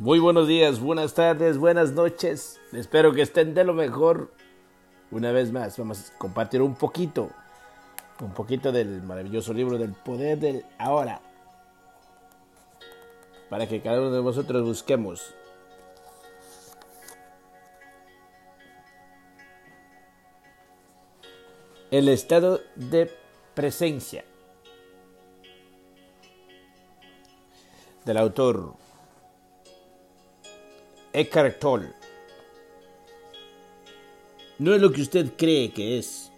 Muy 0.00 0.18
buenos 0.18 0.48
días, 0.48 0.80
buenas 0.80 1.12
tardes, 1.12 1.58
buenas 1.58 1.92
noches. 1.92 2.58
Espero 2.72 3.12
que 3.12 3.20
estén 3.20 3.52
de 3.52 3.64
lo 3.64 3.74
mejor. 3.74 4.32
Una 5.10 5.30
vez 5.30 5.52
más, 5.52 5.76
vamos 5.76 6.08
a 6.08 6.16
compartir 6.16 6.62
un 6.62 6.74
poquito, 6.74 7.28
un 8.22 8.32
poquito 8.32 8.72
del 8.72 9.02
maravilloso 9.02 9.52
libro 9.52 9.76
del 9.76 9.92
poder 9.92 10.38
del 10.38 10.64
ahora. 10.78 11.20
Para 13.50 13.66
que 13.66 13.82
cada 13.82 14.00
uno 14.00 14.10
de 14.10 14.20
vosotros 14.20 14.64
busquemos 14.64 15.34
el 21.90 22.08
estado 22.08 22.62
de 22.74 23.14
presencia 23.54 24.24
del 28.06 28.16
autor 28.16 28.72
Eckhart 31.12 31.58
Tolle. 31.58 31.92
No 34.58 34.74
es 34.74 34.80
lo 34.80 34.92
que 34.92 35.02
usted 35.02 35.32
cree 35.36 35.72
que 35.72 35.98
es. 35.98 36.30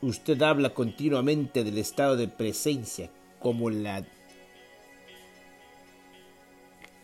Usted 0.00 0.40
habla 0.42 0.70
continuamente 0.70 1.62
del 1.62 1.78
estado 1.78 2.16
de 2.16 2.28
presencia 2.28 3.10
como 3.38 3.68
la 3.68 4.04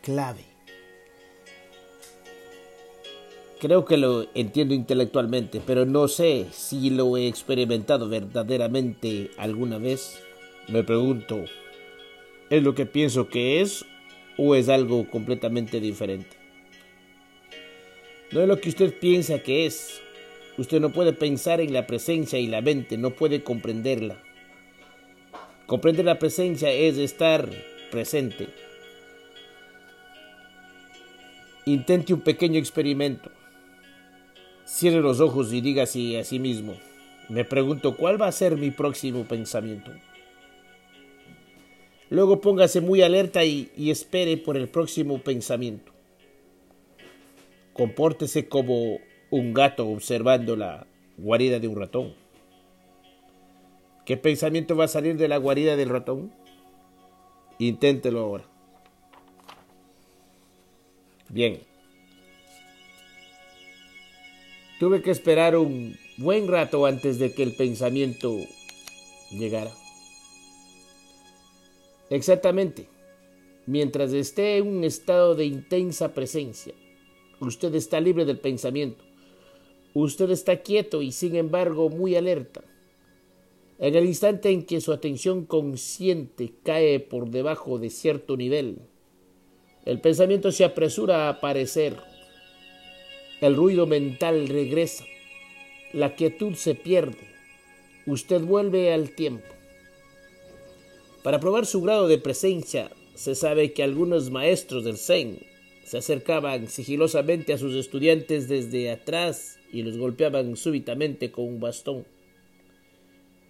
clave. 0.03 0.45
Creo 3.61 3.85
que 3.85 3.97
lo 3.97 4.27
entiendo 4.35 4.73
intelectualmente, 4.73 5.61
pero 5.65 5.85
no 5.85 6.09
sé 6.09 6.47
si 6.53 6.91
lo 6.91 7.17
he 7.17 7.27
experimentado 7.27 8.09
verdaderamente 8.09 9.33
alguna 9.37 9.79
vez. 9.79 10.19
Me 10.69 10.85
pregunto, 10.85 11.45
¿es 12.51 12.63
lo 12.63 12.75
que 12.75 12.87
pienso 12.87 13.29
que 13.29 13.61
es 13.61 13.85
o 14.39 14.55
es 14.55 14.71
algo 14.71 15.11
completamente 15.11 15.81
diferente? 15.81 16.37
No 18.31 18.41
es 18.41 18.49
lo 18.49 18.61
que 18.61 18.71
usted 18.71 18.95
piensa 18.99 19.41
que 19.41 19.67
es. 19.67 20.01
Usted 20.57 20.81
no 20.81 20.91
puede 20.91 21.13
pensar 21.13 21.61
en 21.61 21.73
la 21.73 21.87
presencia 21.87 22.39
y 22.39 22.47
la 22.47 22.63
mente, 22.63 22.97
no 22.97 23.11
puede 23.11 23.43
comprenderla. 23.43 24.17
Comprender 25.67 26.05
la 26.05 26.19
presencia 26.19 26.71
es 26.71 26.97
estar 26.97 27.49
presente. 27.91 28.49
Intente 31.67 32.15
un 32.15 32.21
pequeño 32.21 32.59
experimento. 32.59 33.31
Cierre 34.65 35.01
los 35.01 35.21
ojos 35.21 35.53
y 35.53 35.61
diga 35.61 35.83
así 35.83 36.17
a 36.17 36.25
sí 36.25 36.39
mismo. 36.39 36.75
Me 37.29 37.45
pregunto 37.45 37.97
cuál 37.97 38.21
va 38.21 38.29
a 38.29 38.33
ser 38.33 38.57
mi 38.57 38.71
próximo 38.71 39.25
pensamiento. 39.25 39.91
Luego 42.11 42.41
póngase 42.41 42.81
muy 42.81 43.03
alerta 43.03 43.45
y, 43.45 43.71
espere 43.91 44.37
por 44.39 44.57
el 44.57 44.69
próximo 44.69 45.19
pensamiento. 45.19 45.93
Compórtese 47.75 48.49
como 48.49 48.99
un 49.31 49.53
gato 49.53 49.87
observando 49.89 50.57
la 50.57 50.87
guarida 51.19 51.59
de 51.59 51.69
un 51.69 51.77
ratón. 51.77 52.15
¿Qué 54.07 54.17
pensamiento 54.17 54.75
va 54.75 54.85
a 54.85 54.89
salir 54.89 55.17
de 55.19 55.29
la 55.29 55.37
guarida 55.37 55.77
del 55.77 55.91
ratón? 55.91 56.33
Inténtelo 57.59 58.21
ahora. 58.21 58.45
Bien. 61.29 61.61
Tuve 64.81 65.03
que 65.03 65.11
esperar 65.11 65.57
un 65.57 65.99
buen 66.17 66.49
rato 66.49 66.87
antes 66.87 67.19
de 67.19 67.35
que 67.35 67.43
el 67.43 67.55
pensamiento 67.55 68.35
llegara. 69.31 69.73
Exactamente. 72.11 72.89
Mientras 73.67 74.13
esté 74.13 74.57
en 74.57 74.67
un 74.67 74.85
estado 74.85 75.35
de 75.35 75.45
intensa 75.45 76.15
presencia, 76.15 76.75
usted 77.41 77.75
está 77.75 78.01
libre 78.01 78.25
del 78.25 78.39
pensamiento. 78.39 79.05
Usted 79.95 80.31
está 80.31 80.63
quieto 80.63 81.03
y 81.03 81.13
sin 81.13 81.37
embargo 81.37 81.91
muy 81.91 82.17
alerta. 82.17 82.63
En 83.79 83.95
el 83.95 84.07
instante 84.07 84.51
en 84.51 84.65
que 84.65 84.81
su 84.81 84.93
atención 84.93 85.45
consciente 85.45 86.53
cae 86.65 86.99
por 86.99 87.31
debajo 87.31 87.79
de 87.79 87.91
cierto 87.91 88.37
nivel, 88.37 88.79
el 89.85 90.01
pensamiento 90.01 90.51
se 90.51 90.65
apresura 90.65 91.27
a 91.27 91.31
aparecer 91.31 91.97
el 93.41 93.55
ruido 93.55 93.87
mental 93.87 94.49
regresa. 94.49 95.05
La 95.93 96.17
quietud 96.17 96.55
se 96.55 96.75
pierde. 96.75 97.29
Usted 98.05 98.41
vuelve 98.41 98.93
al 98.93 99.13
tiempo. 99.13 99.47
Para 101.29 101.41
probar 101.41 101.67
su 101.67 101.83
grado 101.83 102.09
de 102.09 102.17
presencia, 102.17 102.91
se 103.15 103.35
sabe 103.35 103.75
que 103.75 103.83
algunos 103.83 104.31
maestros 104.31 104.83
del 104.85 104.97
Zen 104.97 105.39
se 105.85 105.99
acercaban 105.99 106.69
sigilosamente 106.69 107.53
a 107.53 107.59
sus 107.59 107.75
estudiantes 107.75 108.49
desde 108.49 108.91
atrás 108.91 109.59
y 109.71 109.83
los 109.83 109.99
golpeaban 109.99 110.57
súbitamente 110.57 111.31
con 111.31 111.45
un 111.45 111.61
bastón. 111.61 112.07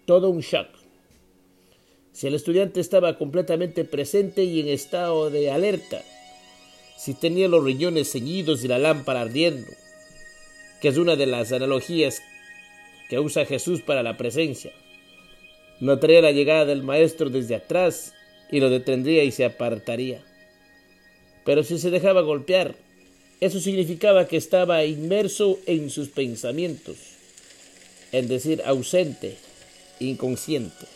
Todo 0.07 0.29
un 0.29 0.41
shock. 0.41 0.67
Si 2.11 2.27
el 2.27 2.35
estudiante 2.35 2.81
estaba 2.81 3.17
completamente 3.17 3.85
presente 3.85 4.43
y 4.43 4.59
en 4.59 4.67
estado 4.67 5.31
de 5.31 5.53
alerta, 5.53 6.03
si 6.97 7.15
tenía 7.15 7.47
los 7.47 7.63
riñones 7.63 8.11
ceñidos 8.11 8.65
y 8.65 8.67
la 8.67 8.81
lámpara 8.81 9.21
ardiendo, 9.21 9.71
que 10.83 10.89
es 10.89 10.97
una 10.97 11.15
de 11.15 11.27
las 11.27 11.53
analogías 11.53 12.23
que 13.09 13.21
usa 13.21 13.47
Jesús 13.47 13.83
para 13.83 14.03
la 14.03 14.17
presencia. 14.17 14.73
Notaría 15.81 16.21
la 16.21 16.33
llegada 16.33 16.65
del 16.65 16.83
maestro 16.83 17.31
desde 17.31 17.55
atrás 17.55 18.13
y 18.51 18.61
lo 18.61 18.71
detendría 18.71 19.23
y 19.25 19.31
se 19.31 19.45
apartaría. 19.45 20.23
Pero 21.45 21.63
si 21.63 21.79
se 21.79 21.91
dejaba 21.91 22.23
golpear, 22.23 22.75
eso 23.41 23.61
significaba 23.61 24.27
que 24.27 24.37
estaba 24.37 24.85
inmerso 24.85 25.61
en 25.67 25.91
sus 25.91 26.09
pensamientos, 26.09 26.97
es 28.11 28.29
decir, 28.29 28.63
ausente, 28.65 29.37
inconsciente. 30.01 30.87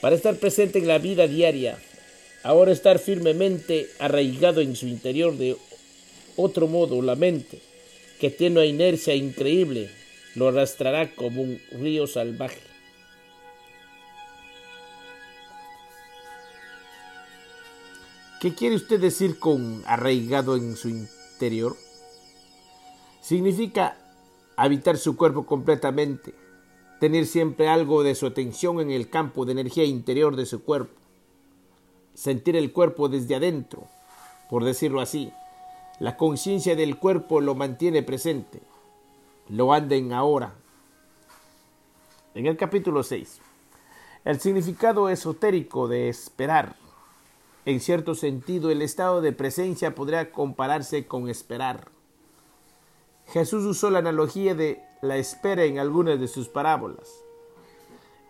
Para 0.00 0.14
estar 0.14 0.36
presente 0.36 0.78
en 0.78 0.86
la 0.86 0.98
vida 0.98 1.26
diaria, 1.26 1.78
ahora 2.44 2.72
estar 2.72 2.98
firmemente 3.00 3.88
arraigado 3.98 4.60
en 4.60 4.76
su 4.76 4.86
interior 4.86 5.36
de 5.36 5.56
otro 6.36 6.68
modo 6.68 7.02
la 7.02 7.16
mente, 7.16 7.58
que 8.20 8.30
tiene 8.30 8.60
una 8.60 8.66
inercia 8.66 9.14
increíble, 9.14 9.90
lo 10.34 10.48
arrastrará 10.48 11.14
como 11.14 11.42
un 11.42 11.60
río 11.72 12.06
salvaje. 12.06 12.60
¿Qué 18.40 18.54
quiere 18.54 18.76
usted 18.76 19.00
decir 19.00 19.38
con 19.38 19.82
arraigado 19.86 20.56
en 20.56 20.76
su 20.76 20.90
interior? 20.90 21.76
Significa 23.22 23.96
habitar 24.56 24.98
su 24.98 25.16
cuerpo 25.16 25.46
completamente, 25.46 26.34
tener 27.00 27.24
siempre 27.26 27.68
algo 27.68 28.02
de 28.02 28.14
su 28.14 28.26
atención 28.26 28.80
en 28.80 28.90
el 28.90 29.08
campo 29.08 29.46
de 29.46 29.52
energía 29.52 29.84
interior 29.84 30.36
de 30.36 30.44
su 30.44 30.62
cuerpo, 30.62 31.00
sentir 32.12 32.56
el 32.56 32.70
cuerpo 32.72 33.08
desde 33.08 33.34
adentro, 33.34 33.88
por 34.50 34.64
decirlo 34.64 35.00
así. 35.00 35.32
La 35.98 36.18
conciencia 36.18 36.76
del 36.76 36.98
cuerpo 36.98 37.40
lo 37.40 37.54
mantiene 37.54 38.02
presente, 38.02 38.60
lo 39.48 39.72
anda 39.72 39.94
en 39.96 40.12
ahora. 40.12 40.54
En 42.34 42.46
el 42.46 42.56
capítulo 42.56 43.02
6, 43.02 43.40
el 44.24 44.40
significado 44.40 45.08
esotérico 45.08 45.86
de 45.86 46.08
esperar. 46.08 46.76
En 47.64 47.80
cierto 47.80 48.14
sentido, 48.14 48.70
el 48.70 48.82
estado 48.82 49.20
de 49.20 49.32
presencia 49.32 49.94
podría 49.94 50.32
compararse 50.32 51.06
con 51.06 51.28
esperar. 51.28 51.88
Jesús 53.28 53.64
usó 53.64 53.90
la 53.90 54.00
analogía 54.00 54.54
de 54.54 54.82
la 55.00 55.16
espera 55.16 55.64
en 55.64 55.78
algunas 55.78 56.18
de 56.20 56.28
sus 56.28 56.48
parábolas. 56.48 57.24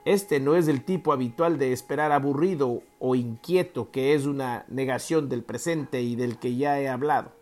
Este 0.04 0.38
no 0.38 0.54
es 0.54 0.68
el 0.68 0.84
tipo 0.84 1.12
habitual 1.12 1.58
de 1.58 1.72
esperar 1.72 2.12
aburrido 2.12 2.82
o 2.98 3.14
inquieto, 3.14 3.90
que 3.90 4.14
es 4.14 4.26
una 4.26 4.66
negación 4.68 5.28
del 5.28 5.42
presente 5.42 6.02
y 6.02 6.14
del 6.14 6.38
que 6.38 6.56
ya 6.56 6.78
he 6.78 6.88
hablado. 6.88 7.32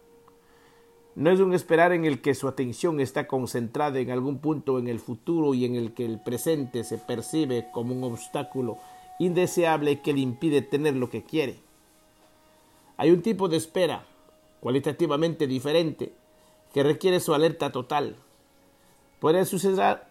No 1.14 1.31
es 1.31 1.41
un 1.41 1.53
esperar 1.53 1.93
en 1.93 2.06
el 2.06 2.23
que 2.23 2.35
su 2.35 2.49
atención 2.49 2.99
está 2.99 3.26
concentrada 3.26 3.99
en 3.99 4.11
algún 4.11 4.38
punto 4.38 4.79
en 4.79 4.88
el 4.88 4.99
futuro 4.99 5.53
y 5.53 5.67
en 5.67 5.76
el 5.76 5.93
que 5.93 6.06
el 6.06 6.19
presente 6.19 6.85
se 6.85 6.97
percibe 6.97 7.67
como 7.70 7.94
un 7.94 8.03
obstáculo 8.05 8.79
indeseable 9.19 10.00
que 10.00 10.14
le 10.14 10.20
impide 10.20 10.62
tener 10.62 10.97
lo 10.97 11.11
que 11.11 11.23
quiere. 11.23 11.61
Hay 12.97 13.11
un 13.11 13.20
tipo 13.20 13.49
de 13.49 13.59
espera 13.59 14.06
cualitativamente 14.61 15.47
diferente 15.47 16.14
que 16.73 16.82
requiere 16.82 17.20
su 17.20 17.35
alerta 17.35 17.70
total. 17.73 18.17
Puede 19.20 19.44
suceder, 19.44 20.05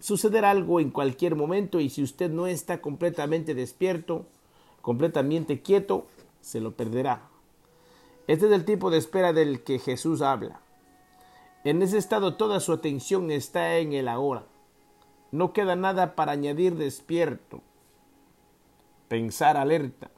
suceder 0.00 0.46
algo 0.46 0.80
en 0.80 0.90
cualquier 0.90 1.36
momento 1.36 1.80
y 1.80 1.90
si 1.90 2.02
usted 2.02 2.30
no 2.30 2.46
está 2.46 2.80
completamente 2.80 3.54
despierto, 3.54 4.24
completamente 4.80 5.60
quieto, 5.60 6.06
se 6.40 6.60
lo 6.60 6.72
perderá. 6.72 7.28
Este 8.26 8.46
es 8.46 8.52
el 8.52 8.64
tipo 8.64 8.90
de 8.90 8.98
espera 8.98 9.32
del 9.32 9.62
que 9.62 9.78
Jesús 9.78 10.22
habla. 10.22 10.60
En 11.64 11.82
ese 11.82 11.98
estado 11.98 12.34
toda 12.36 12.60
su 12.60 12.72
atención 12.72 13.30
está 13.30 13.78
en 13.78 13.92
el 13.92 14.08
ahora. 14.08 14.44
No 15.32 15.52
queda 15.52 15.76
nada 15.76 16.14
para 16.14 16.32
añadir 16.32 16.76
despierto, 16.76 17.60
pensar 19.08 19.56
alerta, 19.56 20.10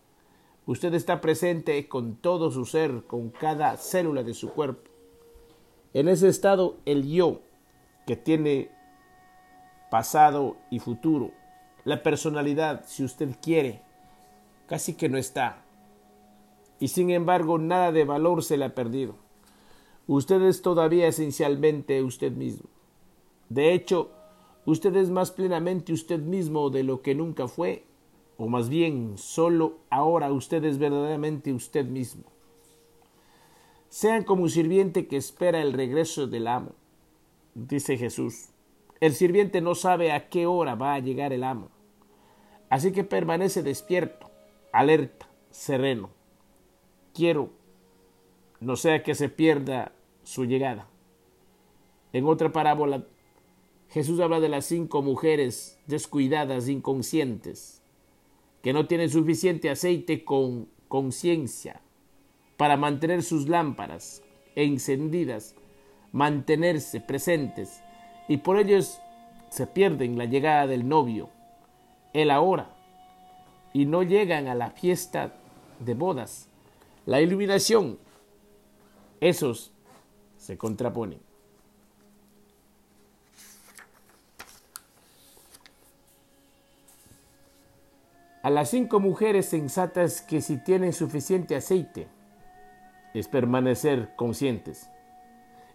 Usted 0.69 0.93
está 0.93 1.23
presente 1.23 1.89
con 1.89 2.17
todo 2.17 2.51
su 2.51 2.67
ser, 2.67 3.05
con 3.07 3.31
cada 3.31 3.79
célula 3.79 4.23
de 4.23 4.35
su 4.35 4.51
cuerpo. 4.51 4.91
En 5.95 6.09
ese 6.09 6.29
estado, 6.29 6.77
el 6.85 7.11
yo, 7.11 7.41
que 8.07 8.17
tiene 8.17 8.71
pasado 9.91 10.59
y 10.69 10.81
futuro, 10.81 11.31
la 11.85 12.03
personalidad, 12.03 12.85
si 12.87 13.03
usted 13.03 13.37
quiere, 13.41 13.81
casi 14.67 14.93
que 14.93 15.09
no 15.09 15.17
está. 15.17 15.65
Y 16.81 16.89
sin 16.89 17.11
embargo, 17.11 17.59
nada 17.59 17.93
de 17.93 18.05
valor 18.05 18.43
se 18.43 18.57
le 18.57 18.67
ha 18.67 18.75
perdido. 18.75 19.17
Usted 20.07 20.41
es 20.43 20.63
todavía 20.63 21.09
esencialmente 21.09 22.03
usted 22.03 22.33
mismo. 22.33 22.69
De 23.49 23.75
hecho, 23.75 24.11
usted 24.65 24.95
es 24.97 25.11
más 25.11 25.31
plenamente 25.31 25.93
usted 25.93 26.21
mismo 26.21 26.71
de 26.71 26.83
lo 26.83 27.03
que 27.03 27.15
nunca 27.15 27.49
fue, 27.49 27.85
o 28.37 28.47
más 28.47 28.69
bien, 28.69 29.19
solo 29.19 29.79
ahora 29.91 30.33
usted 30.33 30.65
es 30.65 30.79
verdaderamente 30.79 31.53
usted 31.53 31.85
mismo. 31.87 32.25
Sean 33.89 34.23
como 34.23 34.45
un 34.45 34.51
sirviente 34.51 35.09
que 35.09 35.17
espera 35.17 35.61
el 35.61 35.73
regreso 35.73 36.27
del 36.27 36.47
amo, 36.47 36.73
dice 37.55 37.97
Jesús. 37.97 38.51
El 39.01 39.15
sirviente 39.15 39.61
no 39.61 39.75
sabe 39.75 40.13
a 40.13 40.29
qué 40.29 40.47
hora 40.47 40.75
va 40.75 40.95
a 40.95 41.01
llegar 41.01 41.33
el 41.33 41.43
amo, 41.43 41.71
así 42.69 42.93
que 42.93 43.05
permanece 43.05 43.63
despierto, 43.63 44.31
alerta, 44.73 45.29
sereno. 45.51 46.11
Quiero, 47.19 47.51
no 48.61 48.77
sea 48.77 49.03
que 49.03 49.17
se 49.17 49.29
pierda 49.29 49.91
su 50.23 50.45
llegada. 50.45 50.87
En 52.13 52.27
otra 52.27 52.53
parábola 52.53 53.09
Jesús 53.91 54.21
habla 54.21 54.39
de 54.39 54.49
las 54.49 54.67
cinco 54.67 55.03
mujeres 55.03 55.81
descuidadas, 55.89 56.69
inconscientes, 56.69 57.83
que 58.63 58.73
no 58.73 58.87
tienen 58.87 59.11
suficiente 59.11 59.69
aceite 59.69 60.25
con 60.25 60.69
conciencia 60.87 61.81
para 62.57 62.77
mantener 62.77 63.25
sus 63.25 63.49
lámparas 63.49 64.23
encendidas, 64.55 65.57
mantenerse 66.13 67.01
presentes, 67.01 67.83
y 68.29 68.37
por 68.37 68.61
ellos 68.61 69.01
se 69.49 69.67
pierden 69.67 70.19
la 70.19 70.27
llegada 70.27 70.69
del 70.69 70.87
novio, 70.87 71.31
el 72.13 72.31
ahora, 72.31 72.77
y 73.73 73.87
no 73.87 74.05
llegan 74.05 74.47
a 74.47 74.55
la 74.55 74.71
fiesta 74.71 75.35
de 75.81 75.95
bodas. 75.95 76.48
La 77.09 77.23
iluminación, 77.23 77.99
esos 79.19 79.73
se 80.37 80.59
contraponen. 80.59 81.21
a 88.43 88.51
las 88.51 88.71
cinco 88.71 89.01
mujeres 89.01 89.47
sensatas 89.47 90.23
que 90.23 90.41
si 90.41 90.59
tienen 90.59 90.93
suficiente 90.93 91.57
aceite 91.57 92.09
es 93.13 93.27
permanecer 93.27 94.15
conscientes. 94.15 94.89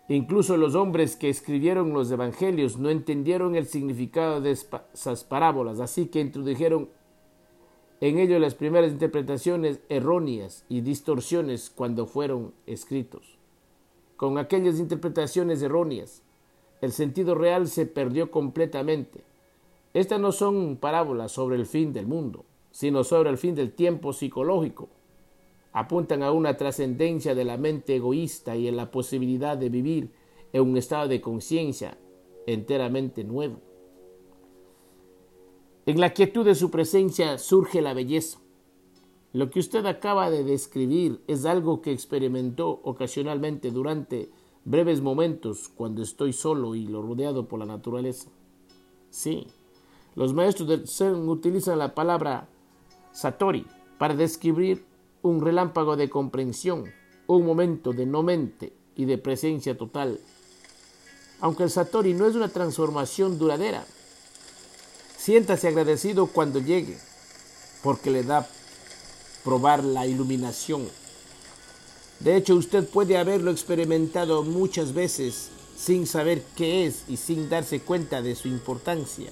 Incluso 0.08 0.56
los 0.56 0.74
hombres 0.74 1.16
que 1.16 1.30
escribieron 1.30 1.94
los 1.94 2.10
evangelios 2.12 2.78
no 2.78 2.90
entendieron 2.90 3.56
el 3.56 3.66
significado 3.66 4.40
de 4.40 4.52
esas 4.52 5.24
parábolas, 5.24 5.80
así 5.80 6.08
que 6.08 6.22
introdujeron 6.22 6.90
en 8.04 8.20
ello 8.20 8.38
las 8.38 8.54
primeras 8.54 8.92
interpretaciones 8.92 9.80
erróneas 9.88 10.66
y 10.68 10.82
distorsiones 10.82 11.70
cuando 11.70 12.06
fueron 12.06 12.54
escritos. 12.66 13.38
Con 14.18 14.38
aquellas 14.38 14.78
interpretaciones 14.78 15.62
erróneas, 15.62 16.22
el 16.82 16.92
sentido 16.92 17.34
real 17.34 17.70
se 17.70 17.86
perdió 17.86 18.30
completamente. 18.30 19.22
Estas 19.94 20.20
no 20.20 20.34
son 20.34 20.76
parábolas 20.76 21.32
sobre 21.32 21.56
el 21.56 21.66
fin 21.66 21.94
del 21.94 22.06
mundo, 22.06 22.44
sino 22.72 23.06
sobre 23.06 23.30
el 23.30 23.38
fin 23.38 23.56
del 23.56 23.72
tiempo 23.72 24.12
psicológico. 24.12 24.90
Apuntan 25.72 26.24
a 26.24 26.34
una 26.34 26.58
trascendencia 26.58 27.34
de 27.36 27.46
la 27.46 27.56
mente 27.56 27.96
egoísta 27.96 28.58
y 28.58 28.68
en 28.68 28.76
la 28.76 28.92
posibilidad 28.92 29.58
de 29.58 29.70
vivir 29.70 30.12
en 30.52 30.62
un 30.64 30.76
estado 30.76 31.08
de 31.08 31.22
conciencia 31.22 31.98
enteramente 32.48 33.24
nuevo. 33.24 33.62
En 35.86 36.00
la 36.00 36.14
quietud 36.14 36.46
de 36.46 36.56
su 36.56 36.72
presencia 36.72 37.38
surge 37.38 37.82
la 37.82 37.94
belleza. 37.94 38.40
Lo 39.34 39.50
que 39.50 39.60
usted 39.60 39.86
acaba 39.86 40.30
de 40.30 40.46
describir 40.46 41.20
es 41.28 41.44
algo 41.44 41.82
que 41.82 41.92
experimentó 41.92 42.80
ocasionalmente 42.84 43.70
durante 43.70 44.30
breves 44.64 45.02
momentos 45.02 45.70
cuando 45.76 46.02
estoy 46.02 46.32
solo 46.32 46.76
y 46.76 46.88
lo 46.88 47.02
rodeado 47.02 47.50
por 47.50 47.60
la 47.60 47.66
naturaleza. 47.66 48.30
Sí, 49.10 49.46
los 50.16 50.34
maestros 50.34 50.70
del 50.70 50.88
Zen 50.88 51.28
utilizan 51.28 51.80
la 51.80 51.94
palabra 51.94 52.48
Satori 53.12 53.66
para 53.98 54.16
describir 54.16 54.86
un 55.22 55.42
relámpago 55.42 55.98
de 55.98 56.10
comprensión, 56.10 56.86
un 57.28 57.46
momento 57.46 57.92
de 57.92 58.06
no 58.06 58.24
mente 58.24 58.72
y 58.96 59.04
de 59.04 59.18
presencia 59.18 59.78
total. 59.78 60.22
Aunque 61.42 61.64
el 61.64 61.70
Satori 61.70 62.14
no 62.14 62.26
es 62.26 62.36
una 62.36 62.48
transformación 62.48 63.38
duradera, 63.38 63.86
siéntase 65.24 65.70
agradecido 65.70 66.28
cuando 66.28 66.60
llegue, 66.60 66.98
porque 67.82 68.12
le 68.12 68.24
da 68.24 68.46
probar 69.46 69.82
la 69.82 70.06
iluminación. 70.06 70.86
De 72.20 72.36
hecho, 72.36 72.56
usted 72.56 72.86
puede 72.86 73.18
haberlo 73.18 73.50
experimentado 73.50 74.44
muchas 74.44 74.94
veces 74.94 75.50
sin 75.78 76.08
saber 76.08 76.44
qué 76.58 76.86
es 76.86 77.06
y 77.08 77.16
sin 77.16 77.48
darse 77.48 77.80
cuenta 77.80 78.22
de 78.22 78.36
su 78.36 78.50
importancia. 78.50 79.32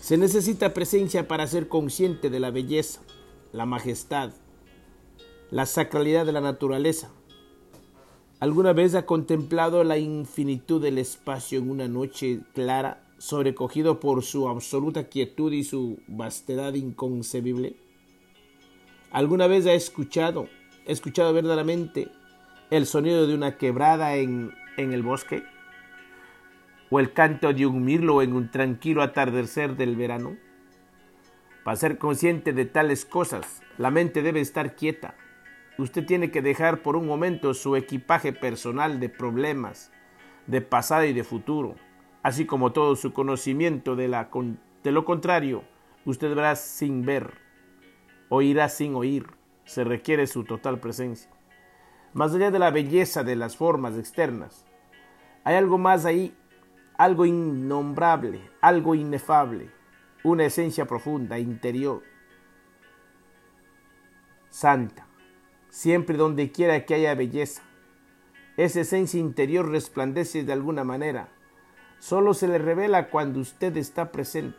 Se 0.00 0.16
necesita 0.16 0.74
presencia 0.74 1.26
para 1.26 1.48
ser 1.48 1.66
consciente 1.66 2.30
de 2.30 2.38
la 2.38 2.52
belleza, 2.52 3.00
la 3.50 3.66
majestad, 3.66 4.30
la 5.50 5.66
sacralidad 5.66 6.24
de 6.24 6.32
la 6.32 6.40
naturaleza. 6.40 7.10
¿Alguna 8.38 8.72
vez 8.72 8.94
ha 8.94 9.06
contemplado 9.06 9.82
la 9.82 9.98
infinitud 9.98 10.80
del 10.80 10.98
espacio 10.98 11.58
en 11.58 11.68
una 11.68 11.88
noche 11.88 12.42
clara, 12.54 13.02
sobrecogido 13.22 14.00
por 14.00 14.24
su 14.24 14.48
absoluta 14.48 15.04
quietud 15.04 15.52
y 15.52 15.62
su 15.62 16.00
vastedad 16.08 16.74
inconcebible? 16.74 17.76
¿Alguna 19.12 19.46
vez 19.46 19.64
ha 19.66 19.74
escuchado, 19.74 20.48
escuchado 20.86 21.32
verdaderamente 21.32 22.08
el 22.70 22.84
sonido 22.84 23.28
de 23.28 23.34
una 23.34 23.58
quebrada 23.58 24.16
en, 24.16 24.52
en 24.76 24.92
el 24.92 25.04
bosque? 25.04 25.44
o 26.90 27.00
el 27.00 27.14
canto 27.14 27.54
de 27.54 27.64
un 27.64 27.84
mirlo 27.84 28.20
en 28.20 28.34
un 28.34 28.50
tranquilo 28.50 29.02
atardecer 29.02 29.76
del 29.76 29.96
verano? 29.96 30.36
Para 31.64 31.76
ser 31.76 31.98
consciente 31.98 32.52
de 32.52 32.66
tales 32.66 33.04
cosas, 33.06 33.62
la 33.78 33.90
mente 33.90 34.20
debe 34.20 34.40
estar 34.40 34.74
quieta. 34.74 35.14
Usted 35.78 36.04
tiene 36.04 36.30
que 36.32 36.42
dejar 36.42 36.82
por 36.82 36.96
un 36.96 37.06
momento 37.06 37.54
su 37.54 37.76
equipaje 37.76 38.32
personal 38.32 38.98
de 38.98 39.08
problemas, 39.08 39.90
de 40.46 40.60
pasado 40.60 41.04
y 41.04 41.14
de 41.14 41.24
futuro, 41.24 41.76
así 42.22 42.46
como 42.46 42.72
todo 42.72 42.96
su 42.96 43.12
conocimiento 43.12 43.96
de, 43.96 44.08
la, 44.08 44.30
lo 44.84 45.04
contrario, 45.04 45.64
usted 46.04 46.34
verá 46.34 46.56
sin 46.56 47.04
ver, 47.04 47.34
oirá 48.28 48.68
sin 48.68 48.94
oír, 48.94 49.26
se 49.64 49.84
requiere 49.84 50.26
su 50.26 50.44
total 50.44 50.80
presencia. 50.80 51.30
Más 52.12 52.34
allá 52.34 52.50
de 52.50 52.58
la 52.58 52.70
belleza 52.70 53.24
de 53.24 53.36
las 53.36 53.56
formas 53.56 53.96
externas, 53.96 54.66
hay 55.44 55.56
algo 55.56 55.78
más 55.78 56.04
ahí 56.04 56.34
algo 57.02 57.26
innombrable, 57.26 58.48
algo 58.60 58.94
inefable, 58.94 59.70
una 60.22 60.44
esencia 60.44 60.86
profunda, 60.86 61.38
interior, 61.38 62.02
santa, 64.50 65.06
siempre 65.68 66.16
donde 66.16 66.52
quiera 66.52 66.84
que 66.84 66.94
haya 66.94 67.14
belleza. 67.14 67.62
Esa 68.56 68.82
esencia 68.82 69.18
interior 69.18 69.68
resplandece 69.68 70.44
de 70.44 70.52
alguna 70.52 70.84
manera, 70.84 71.28
solo 72.02 72.34
se 72.34 72.48
le 72.48 72.58
revela 72.58 73.10
cuando 73.10 73.38
usted 73.38 73.76
está 73.76 74.10
presente. 74.10 74.58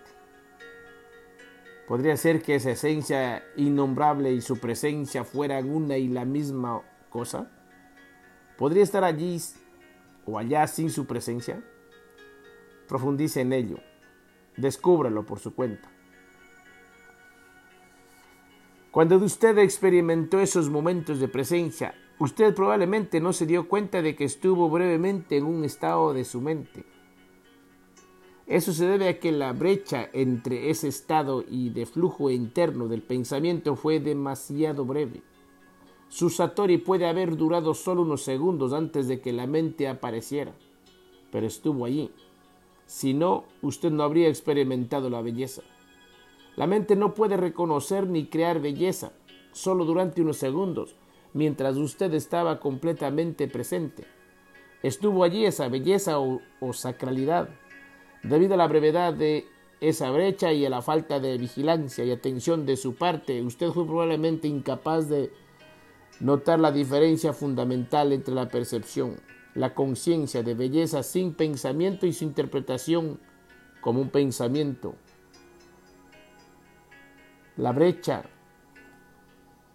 Podría 1.89 2.15
ser 2.15 2.41
que 2.41 2.55
esa 2.55 2.71
esencia 2.71 3.43
innombrable 3.57 4.31
y 4.31 4.39
su 4.39 4.59
presencia 4.59 5.25
fueran 5.25 5.69
una 5.69 5.97
y 5.97 6.07
la 6.07 6.23
misma 6.23 6.81
cosa. 7.09 7.51
¿Podría 8.57 8.81
estar 8.81 9.03
allí 9.03 9.41
o 10.25 10.39
allá 10.39 10.65
sin 10.67 10.89
su 10.89 11.05
presencia? 11.05 11.61
Profundice 12.87 13.41
en 13.41 13.51
ello. 13.51 13.77
Descúbralo 14.55 15.25
por 15.25 15.39
su 15.39 15.53
cuenta. 15.53 15.91
Cuando 18.89 19.17
usted 19.17 19.57
experimentó 19.57 20.39
esos 20.39 20.69
momentos 20.69 21.19
de 21.19 21.27
presencia, 21.27 21.93
usted 22.19 22.55
probablemente 22.55 23.19
no 23.19 23.33
se 23.33 23.45
dio 23.45 23.67
cuenta 23.67 24.01
de 24.01 24.15
que 24.15 24.23
estuvo 24.23 24.69
brevemente 24.69 25.35
en 25.35 25.43
un 25.43 25.65
estado 25.65 26.13
de 26.13 26.23
su 26.23 26.39
mente. 26.39 26.92
Eso 28.47 28.73
se 28.73 28.85
debe 28.85 29.07
a 29.07 29.19
que 29.19 29.31
la 29.31 29.53
brecha 29.53 30.09
entre 30.11 30.69
ese 30.69 30.89
estado 30.89 31.43
y 31.49 31.69
de 31.69 31.85
flujo 31.85 32.29
interno 32.29 32.87
del 32.87 33.01
pensamiento 33.01 33.75
fue 33.75 33.99
demasiado 33.99 34.85
breve. 34.85 35.21
Su 36.09 36.29
Satori 36.29 36.77
puede 36.77 37.07
haber 37.07 37.37
durado 37.37 37.73
solo 37.73 38.01
unos 38.01 38.21
segundos 38.21 38.73
antes 38.73 39.07
de 39.07 39.21
que 39.21 39.33
la 39.33 39.47
mente 39.47 39.87
apareciera, 39.87 40.53
pero 41.31 41.47
estuvo 41.47 41.85
allí. 41.85 42.11
Si 42.85 43.13
no, 43.13 43.45
usted 43.61 43.91
no 43.91 44.03
habría 44.03 44.27
experimentado 44.27 45.09
la 45.09 45.21
belleza. 45.21 45.63
La 46.55 46.67
mente 46.67 46.95
no 46.95 47.15
puede 47.15 47.37
reconocer 47.37 48.07
ni 48.07 48.27
crear 48.27 48.61
belleza, 48.61 49.13
solo 49.53 49.85
durante 49.85 50.21
unos 50.21 50.37
segundos, 50.37 50.95
mientras 51.33 51.77
usted 51.77 52.13
estaba 52.13 52.59
completamente 52.59 53.47
presente. 53.47 54.05
Estuvo 54.83 55.23
allí 55.23 55.45
esa 55.45 55.69
belleza 55.69 56.19
o, 56.19 56.41
sacralidad. 56.73 57.49
Debido 58.23 58.53
a 58.53 58.57
la 58.57 58.67
brevedad 58.67 59.13
de 59.13 59.45
esa 59.81 60.09
brecha 60.09 60.53
y 60.53 60.65
a 60.65 60.69
la 60.69 60.81
falta 60.81 61.19
de 61.19 61.37
vigilancia 61.37 62.05
y 62.05 62.11
atención 62.11 62.65
de 62.65 62.77
su 62.77 62.95
parte, 62.95 63.41
usted 63.41 63.69
fue 63.71 63.85
probablemente 63.85 64.47
incapaz 64.47 65.09
de 65.09 65.29
notar 66.21 66.59
la 66.59 66.71
diferencia 66.71 67.33
fundamental 67.33 68.13
entre 68.13 68.33
la 68.33 68.47
percepción, 68.47 69.17
la 69.55 69.73
conciencia 69.73 70.41
de 70.41 70.53
belleza 70.53 71.03
sin 71.03 71.33
pensamiento 71.33 72.05
y 72.05 72.13
su 72.13 72.23
interpretación 72.23 73.19
como 73.81 73.99
un 73.99 74.09
pensamiento. 74.09 74.95
La 77.57 77.73
brecha 77.73 78.23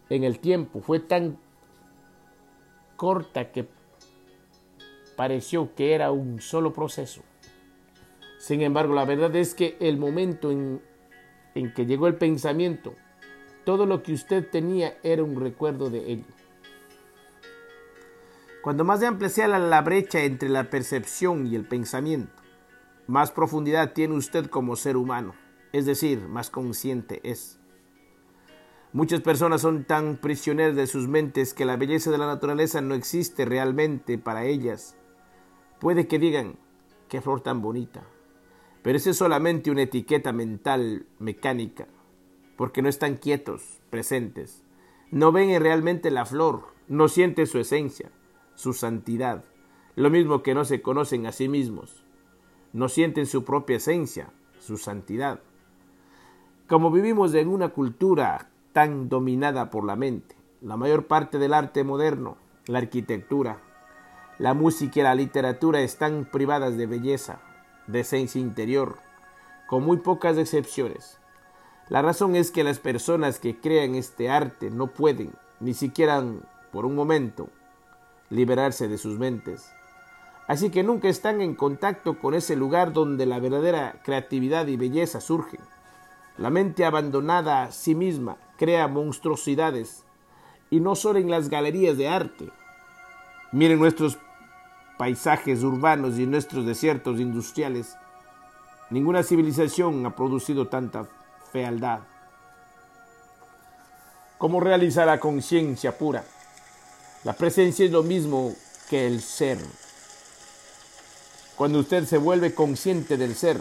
en 0.09 0.25
el 0.25 0.39
tiempo 0.39 0.81
fue 0.81 1.01
tan 1.01 1.39
corta 2.97 3.53
que 3.53 3.69
pareció 5.17 5.75
que 5.75 5.93
era 5.93 6.11
un 6.13 6.41
solo 6.41 6.73
proceso. 6.73 7.23
Sin 8.49 8.63
embargo, 8.63 8.95
la 8.95 9.05
verdad 9.05 9.37
es 9.37 9.55
que 9.55 9.77
el 9.79 9.99
momento 9.99 10.51
en, 10.51 10.81
en 11.55 11.75
que 11.75 11.85
llegó 11.85 12.07
el 12.07 12.15
pensamiento, 12.15 12.95
todo 13.67 13.85
lo 13.85 14.03
que 14.03 14.15
usted 14.15 14.49
tenía 14.49 14.97
era 15.03 15.23
un 15.23 15.39
recuerdo 15.39 15.91
de 15.91 16.11
ello. 16.11 16.33
Cuando 18.63 18.85
más 18.85 19.03
amplia 19.03 19.29
sea 19.29 19.49
la 19.49 19.83
brecha 19.83 20.23
entre 20.23 20.49
la 20.49 20.71
percepción 20.71 21.47
y 21.47 21.57
el 21.57 21.67
pensamiento, 21.67 22.33
más 23.07 23.33
profundidad 23.33 23.93
tiene 23.93 24.15
usted 24.15 24.47
como 24.47 24.77
ser 24.77 24.97
humano, 24.97 25.35
es 25.75 25.85
decir, 25.85 26.27
más 26.27 26.49
consciente 26.49 27.21
es. 27.25 27.61
Muchas 28.95 29.21
personas 29.21 29.61
son 29.61 29.85
tan 29.85 30.17
prisioneras 30.17 30.75
de 30.75 30.87
sus 30.87 31.07
mentes 31.07 31.53
que 31.53 31.67
la 31.67 31.77
belleza 31.77 32.11
de 32.11 32.17
la 32.17 32.27
naturaleza 32.27 32.81
no 32.81 32.95
existe 32.95 33.45
realmente 33.45 34.17
para 34.17 34.47
ellas. 34.47 34.97
Puede 35.81 36.09
que 36.09 36.19
digan, 36.19 36.59
qué 37.11 37.21
flor 37.21 37.43
tan 37.43 37.61
bonita, 37.61 38.07
pero 38.89 38.97
es 38.97 39.19
solamente 39.19 39.71
una 39.71 39.83
etiqueta 39.83 40.33
mental 40.33 41.05
mecánica, 41.19 41.89
porque 42.57 42.81
no 42.81 42.89
están 42.89 43.19
quietos, 43.19 43.83
presentes. 43.91 44.65
No 45.11 45.31
ven 45.31 45.61
realmente 45.61 46.11
la 46.11 46.25
flor, 46.25 46.69
no 46.89 47.09
sienten 47.09 47.47
su 47.47 47.59
esencia, 47.59 48.11
su 48.55 48.73
santidad, 48.73 49.45
lo 49.95 50.09
mismo 50.09 50.43
que 50.43 50.55
no 50.55 50.65
se 50.65 50.81
conocen 50.81 51.27
a 51.27 51.33
sí 51.33 51.51
mismos 51.51 52.03
no 52.73 52.89
sienten 52.89 53.27
su 53.27 53.45
propia 53.45 53.77
esencia, 53.77 54.31
su 54.59 54.79
santidad. 54.79 55.41
Como 56.67 56.91
vivimos 56.91 57.35
en 57.35 57.49
una 57.49 57.69
cultura 57.69 58.49
tan 58.73 59.11
dominada 59.11 59.69
por 59.69 59.85
la 59.85 59.97
mente, 59.97 60.35
la 60.63 60.79
mayor 60.79 61.09
parte 61.09 61.39
del 61.39 61.53
arte 61.53 61.85
moderno, 61.85 62.39
la 62.67 62.79
arquitectura, 62.79 63.61
la 64.39 64.55
música 64.55 65.01
y 65.01 65.03
la 65.03 65.15
literatura 65.15 65.83
están 65.83 66.27
privadas 66.33 66.79
de 66.79 66.87
belleza, 66.87 67.43
de 67.89 68.01
esencia 68.01 68.41
interior, 68.41 68.99
con 69.67 69.83
muy 69.83 69.97
pocas 69.97 70.39
excepciones. 70.39 71.19
La 71.89 72.03
razón 72.03 72.37
es 72.37 72.51
que 72.51 72.65
las 72.65 72.79
personas 72.79 73.41
que 73.41 73.59
crean 73.59 73.95
este 73.95 74.31
arte 74.31 74.71
no 74.71 74.89
pueden, 74.89 75.33
ni 75.59 75.75
siquiera 75.75 76.23
por 76.71 76.87
un 76.87 76.95
momento, 76.95 77.49
liberarse 78.31 78.89
de 78.89 78.99
sus 78.99 79.19
mentes. 79.19 79.73
Así 80.47 80.71
que 80.71 80.83
nunca 80.83 81.09
están 81.09 81.41
en 81.41 81.55
contacto 81.55 82.19
con 82.19 82.35
ese 82.35 82.57
lugar 82.57 82.93
donde 82.93 83.27
la 83.27 83.39
verdadera 83.39 84.01
creatividad 84.05 84.67
y 84.67 84.77
belleza 84.77 85.21
surgen. 85.21 85.61
La 86.37 86.51
mente 86.51 86.85
abandonada 86.85 87.65
a 87.65 87.73
sí 87.73 87.95
misma 87.95 88.37
crea 88.57 88.89
monstruosidades, 88.89 90.05
y 90.71 90.81
no 90.81 90.95
solo 90.95 91.19
en 91.19 91.31
las 91.31 91.49
galerías 91.49 91.97
de 91.97 92.09
arte. 92.09 92.51
Miren 93.53 93.79
nuestros 93.79 94.19
paisajes 94.99 95.63
urbanos 95.63 96.19
y 96.19 96.27
nuestros 96.27 96.67
desiertos 96.67 97.21
industriales. 97.21 97.97
Ninguna 98.91 99.23
civilización 99.23 100.05
ha 100.05 100.15
producido 100.15 100.67
tanta 100.67 101.07
fealdad. 101.53 102.01
¿Cómo 104.37 104.61
realizar 104.61 105.07
la 105.07 105.21
conciencia 105.21 105.97
pura? 105.97 106.25
La 107.25 107.33
presencia 107.33 107.85
es 107.85 107.93
lo 107.93 108.03
mismo 108.03 108.55
que 108.91 109.07
el 109.07 109.23
ser. 109.23 109.59
Cuando 111.57 111.81
usted 111.81 112.05
se 112.05 112.19
vuelve 112.19 112.55
consciente 112.55 113.17
del 113.17 113.35
ser, 113.35 113.61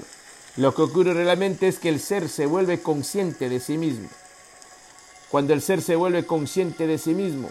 lo 0.58 0.74
que 0.74 0.82
ocurre 0.82 1.13
realmente 1.13 1.67
es 1.67 1.79
que 1.79 1.89
el 1.89 2.00
ser 2.00 2.29
se 2.29 2.46
vuelve 2.46 2.82
consciente 2.82 3.48
de 3.50 3.60
sí 3.60 3.77
mismo. 3.77 4.10
Cuando 5.29 5.53
el 5.53 5.62
ser 5.62 5.82
se 5.82 5.96
vuelve 5.96 6.25
consciente 6.25 6.88
de 6.88 6.98
sí 6.98 7.13
mismo, 7.13 7.50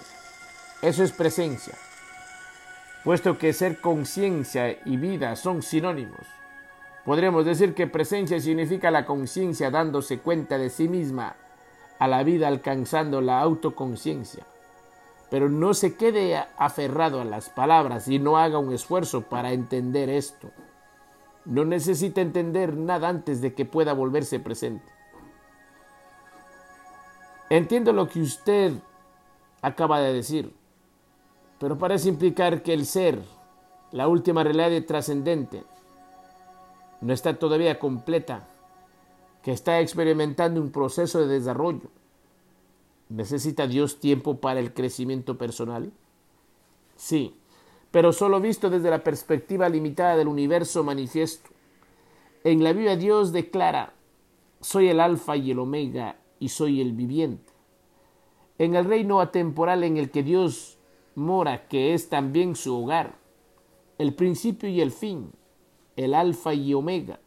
eso 0.83 1.05
es 1.05 1.13
presencia. 1.13 1.75
Puesto 3.07 3.39
que 3.39 3.55
ser 3.55 3.81
conciencia 3.81 4.79
y 4.85 4.99
vida 4.99 5.35
son 5.37 5.63
sinónimos, 5.63 6.27
podríamos 7.07 7.47
decir 7.47 7.73
que 7.73 7.87
presencia 7.87 8.39
significa 8.39 8.91
la 8.91 9.07
conciencia 9.07 9.71
dándose 9.71 10.19
cuenta 10.19 10.59
de 10.59 10.69
sí 10.69 10.89
misma 10.89 11.37
a 11.99 12.07
la 12.07 12.23
vida 12.23 12.49
alcanzando 12.49 13.23
la 13.23 13.41
autoconciencia 13.41 14.45
pero 15.31 15.49
no 15.49 15.75
se 15.75 15.97
quede 15.97 16.45
aferrado 16.57 17.21
a 17.21 17.25
las 17.25 17.49
palabras 17.49 18.09
y 18.09 18.19
no 18.19 18.39
haga 18.39 18.59
un 18.59 18.73
esfuerzo 18.73 19.23
para 19.23 19.53
entender 19.53 20.09
esto. 20.09 20.51
No 21.45 21.65
necesita 21.65 22.21
entender 22.21 22.77
nada 22.77 23.09
antes 23.09 23.41
de 23.41 23.55
que 23.55 23.65
pueda 23.65 23.93
volverse 23.93 24.39
presente. 24.41 24.93
Entiendo 27.51 27.93
lo 27.93 28.09
que 28.09 28.21
usted 28.21 28.73
acaba 29.63 30.01
de 30.01 30.13
decir, 30.13 30.56
pero 31.59 31.79
parece 31.79 32.09
implicar 32.09 32.63
que 32.63 32.73
el 32.73 32.87
ser, 32.87 33.21
la 33.93 34.09
última 34.09 34.45
realidad 34.45 34.85
trascendente, 34.87 35.65
no 37.01 37.13
está 37.13 37.39
todavía 37.39 37.79
completa, 37.79 38.49
que 39.43 39.53
está 39.53 39.81
experimentando 39.81 40.61
un 40.61 40.73
proceso 40.73 41.21
de 41.21 41.39
desarrollo 41.39 41.91
¿Necesita 43.09 43.69
Dios 43.69 44.01
tiempo 44.01 44.39
para 44.39 44.59
el 44.59 44.75
crecimiento 44.75 45.39
personal? 45.39 45.93
Sí, 46.97 47.37
pero 47.93 48.13
solo 48.13 48.41
visto 48.41 48.69
desde 48.69 48.91
la 48.91 49.05
perspectiva 49.05 49.69
limitada 49.69 50.17
del 50.17 50.27
universo 50.27 50.83
manifiesto. 50.83 51.51
En 52.43 52.65
la 52.65 52.73
Biblia 52.73 52.97
Dios 52.97 53.33
declara, 53.33 53.93
soy 54.61 54.89
el 54.89 54.99
alfa 54.99 55.37
y 55.37 55.53
el 55.53 55.61
omega 55.61 56.17
y 56.41 56.49
soy 56.49 56.81
el 56.81 56.93
viviente. 56.93 57.53
En 58.59 58.75
el 58.75 58.87
reino 58.87 59.21
atemporal 59.21 59.85
en 59.85 59.99
el 59.99 60.11
que 60.11 60.25
Dios 60.25 60.79
mora, 61.17 61.67
que 61.67 61.95
es 61.95 62.09
también 62.09 62.55
su 62.55 62.77
hogar, 62.77 63.17
el 63.99 64.15
principio 64.15 64.69
y 64.69 64.81
el 64.81 64.93
fin, 64.93 65.33
el 65.97 66.15
alfa 66.15 66.55
y 66.55 66.75
omega, 66.75 67.19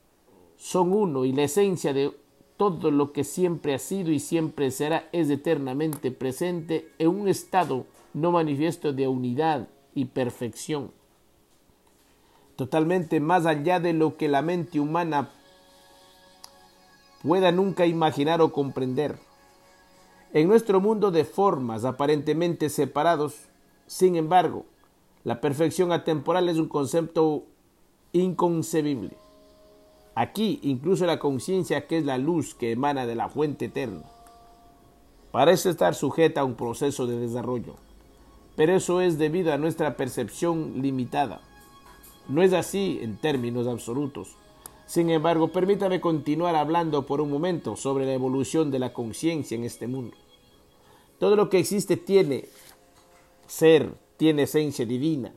son 0.55 0.93
uno 0.93 1.25
y 1.25 1.34
la 1.34 1.43
esencia 1.43 1.91
de 1.91 2.13
todo 2.55 2.91
lo 2.91 3.12
que 3.12 3.24
siempre 3.24 3.74
ha 3.74 3.79
sido 3.79 4.12
y 4.12 4.19
siempre 4.19 4.72
será 4.72 5.10
es 5.12 5.29
eternamente 5.29 6.12
presente 6.12 6.89
en 7.00 7.08
un 7.08 7.27
estado 7.27 7.86
no 8.13 8.31
manifiesto 8.31 8.93
de 8.93 9.08
unidad 9.08 9.67
y 9.96 10.05
perfección, 10.05 10.91
totalmente 12.55 13.19
más 13.19 13.46
allá 13.46 13.79
de 13.79 13.93
lo 13.93 14.17
que 14.17 14.27
la 14.27 14.41
mente 14.41 14.79
humana 14.79 15.29
pueda 17.24 17.51
nunca 17.51 17.86
imaginar 17.86 18.41
o 18.41 18.51
comprender. 18.51 19.17
En 20.31 20.48
nuestro 20.48 20.79
mundo 20.79 21.10
de 21.10 21.25
formas 21.25 21.86
aparentemente 21.86 22.69
separados, 22.69 23.49
sin 23.89 24.15
embargo, 24.15 24.65
la 25.24 25.41
perfección 25.41 25.91
atemporal 25.91 26.48
es 26.48 26.60
un 26.60 26.67
concepto 26.67 27.46
inconcebible. 28.13 29.17
Aquí 30.13 30.60
incluso 30.62 31.08
la 31.08 31.17
conciencia 31.17 31.88
que 31.88 31.98
es 31.98 32.05
la 32.05 32.19
luz 32.19 32.53
que 32.53 32.72
emana 32.72 33.08
de 33.08 33.15
la 33.15 33.29
fuente 33.29 33.65
eterna. 33.65 34.03
Parece 35.31 35.72
estar 35.72 35.96
sujeta 35.96 36.41
a 36.41 36.46
un 36.46 36.53
proceso 36.53 37.08
de 37.08 37.17
desarrollo, 37.17 37.77
pero 38.55 38.75
eso 38.75 39.01
es 39.01 39.17
debido 39.17 39.51
a 39.53 39.58
nuestra 39.58 39.98
percepción 39.98 40.84
limitada. 40.84 41.41
No 42.27 42.43
es 42.43 42.53
así 42.53 43.00
en 43.01 43.17
términos 43.17 43.65
absolutos. 43.65 44.36
Sin 44.86 45.10
embargo, 45.10 45.48
permítame 45.48 46.00
continuar 46.00 46.55
hablando 46.55 47.08
por 47.08 47.22
un 47.22 47.31
momento 47.31 47.75
sobre 47.75 48.05
la 48.05 48.13
evolución 48.13 48.69
de 48.69 48.77
la 48.77 48.93
conciencia 48.93 49.55
en 49.55 49.63
este 49.63 49.88
mundo. 49.88 50.15
Todo 51.17 51.36
lo 51.36 51.50
que 51.50 51.60
existe 51.60 51.98
tiene 51.98 52.46
ser, 53.50 53.96
tiene 54.18 54.44
esencia 54.44 54.86
divina, 54.86 55.34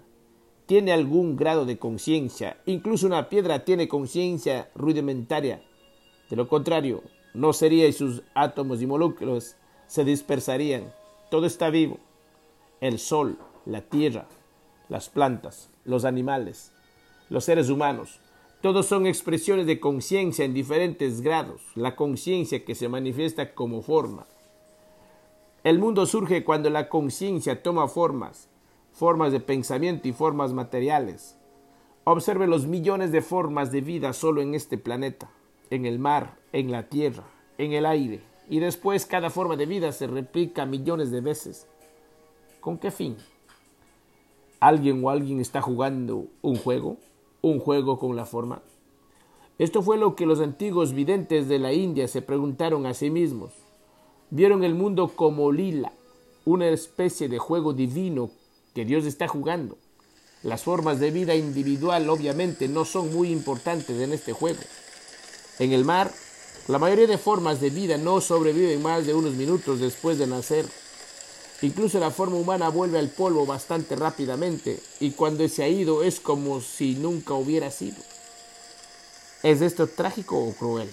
tiene 0.66 0.92
algún 0.92 1.35
grado 1.35 1.64
de 1.64 1.78
conciencia. 1.78 2.59
Incluso 2.66 3.07
una 3.07 3.31
piedra 3.31 3.64
tiene 3.64 3.88
conciencia 3.88 4.71
rudimentaria. 4.75 5.62
De 6.28 6.37
lo 6.37 6.47
contrario, 6.47 7.02
no 7.33 7.54
sería 7.54 7.88
y 7.88 7.92
sus 7.92 8.23
átomos 8.35 8.83
y 8.83 8.87
moléculas 8.87 9.57
se 9.87 10.04
dispersarían. 10.04 10.92
Todo 11.31 11.47
está 11.47 11.71
vivo. 11.71 11.99
El 12.83 12.99
sol, 12.99 13.38
la 13.64 13.81
tierra, 13.81 14.28
las 14.90 15.09
plantas, 15.09 15.71
los 15.85 16.04
animales, 16.04 16.73
los 17.31 17.45
seres 17.45 17.71
humanos. 17.71 18.21
Todos 18.61 18.87
son 18.87 19.07
expresiones 19.07 19.66
de 19.66 19.81
conciencia 19.81 20.45
en 20.45 20.52
diferentes 20.52 21.23
grados. 21.23 21.62
La 21.75 21.97
conciencia 21.97 22.64
que 22.64 22.75
se 22.75 22.88
manifiesta 22.88 23.54
como 23.54 23.81
forma. 23.81 24.26
El 25.64 25.78
mundo 25.78 26.07
surge 26.07 26.42
cuando 26.42 26.71
la 26.71 26.88
conciencia 26.88 27.62
toma 27.62 27.87
formas, 27.87 28.49
formas 28.90 29.31
de 29.31 29.38
pensamiento 29.38 30.09
y 30.09 30.12
formas 30.12 30.52
materiales. 30.52 31.37
Observe 32.02 32.49
los 32.49 32.66
millones 32.66 33.12
de 33.12 33.23
formas 33.23 33.71
de 33.71 33.81
vida 33.81 34.12
solo 34.12 34.42
en 34.42 34.57
este 34.57 34.76
planeta, 34.76 35.31
en 35.71 35.87
el 35.87 36.00
mar, 36.00 36.37
en 36.52 36.73
la 36.73 36.88
tierra, 36.88 37.23
en 37.59 37.75
el 37.75 37.87
aire, 37.87 38.23
y 38.50 38.59
después 38.59 39.07
cada 39.07 39.31
forma 39.31 39.54
de 39.54 39.66
vida 39.66 39.92
se 39.92 40.09
replica 40.09 40.66
millones 40.66 41.12
de 41.12 41.21
veces. 41.21 41.69
¿Con 42.61 42.76
qué 42.76 42.90
fin? 42.90 43.16
¿Alguien 44.59 45.04
o 45.04 45.11
alguien 45.11 45.38
está 45.38 45.62
jugando 45.62 46.26
un 46.42 46.57
juego? 46.57 46.97
¿Un 47.40 47.61
juego 47.61 48.00
con 48.00 48.16
la 48.16 48.26
forma? 48.26 48.62
Esto 49.61 49.81
fue 49.81 49.97
lo 49.97 50.16
que 50.16 50.26
los 50.26 50.40
antiguos 50.40 50.92
videntes 50.92 51.47
de 51.47 51.61
la 51.61 51.73
India 51.73 52.09
se 52.09 52.21
preguntaron 52.21 52.85
a 52.85 52.95
sí 52.95 53.11
mismos 53.11 53.62
vieron 54.33 54.65
el 54.65 54.75
mundo 54.75 55.12
como 55.15 55.53
lila, 55.53 55.93
una 56.47 56.69
especie 56.71 57.29
de 57.29 57.39
juego 57.39 57.75
divino 57.75 58.31
que 58.75 58.87
Dios 58.87 59.05
está 59.05 59.29
jugando. 59.29 59.77
Las 60.43 60.62
formas 60.62 60.99
de 60.99 61.11
vida 61.11 61.35
individual 61.35 62.09
obviamente 62.09 62.67
no 62.67 62.87
son 62.87 63.15
muy 63.15 63.31
importantes 63.31 64.01
en 64.01 64.12
este 64.12 64.33
juego. 64.33 64.59
En 65.59 65.73
el 65.73 65.85
mar, 65.85 66.11
la 66.67 66.79
mayoría 66.79 67.07
de 67.07 67.19
formas 67.19 67.61
de 67.61 67.69
vida 67.69 67.99
no 67.99 68.23
sobreviven 68.23 68.83
más 68.83 69.07
de 69.07 69.15
unos 69.15 69.35
minutos 69.35 69.81
después 69.81 70.19
de 70.19 70.27
nacer. 70.27 70.65
Incluso 71.61 72.01
la 72.01 72.11
forma 72.11 72.37
humana 72.37 72.71
vuelve 72.71 72.99
al 72.99 73.11
polvo 73.11 73.45
bastante 73.45 73.97
rápidamente 73.97 74.81
y 74.99 75.11
cuando 75.11 75.47
se 75.47 75.62
ha 75.62 75.69
ido 75.69 76.03
es 76.03 76.21
como 76.21 76.62
si 76.62 76.95
nunca 76.95 77.35
hubiera 77.35 77.71
sido. 77.71 77.99
¿Es 79.43 79.61
esto 79.61 79.87
trágico 79.89 80.39
o 80.39 80.55
cruel? 80.55 80.89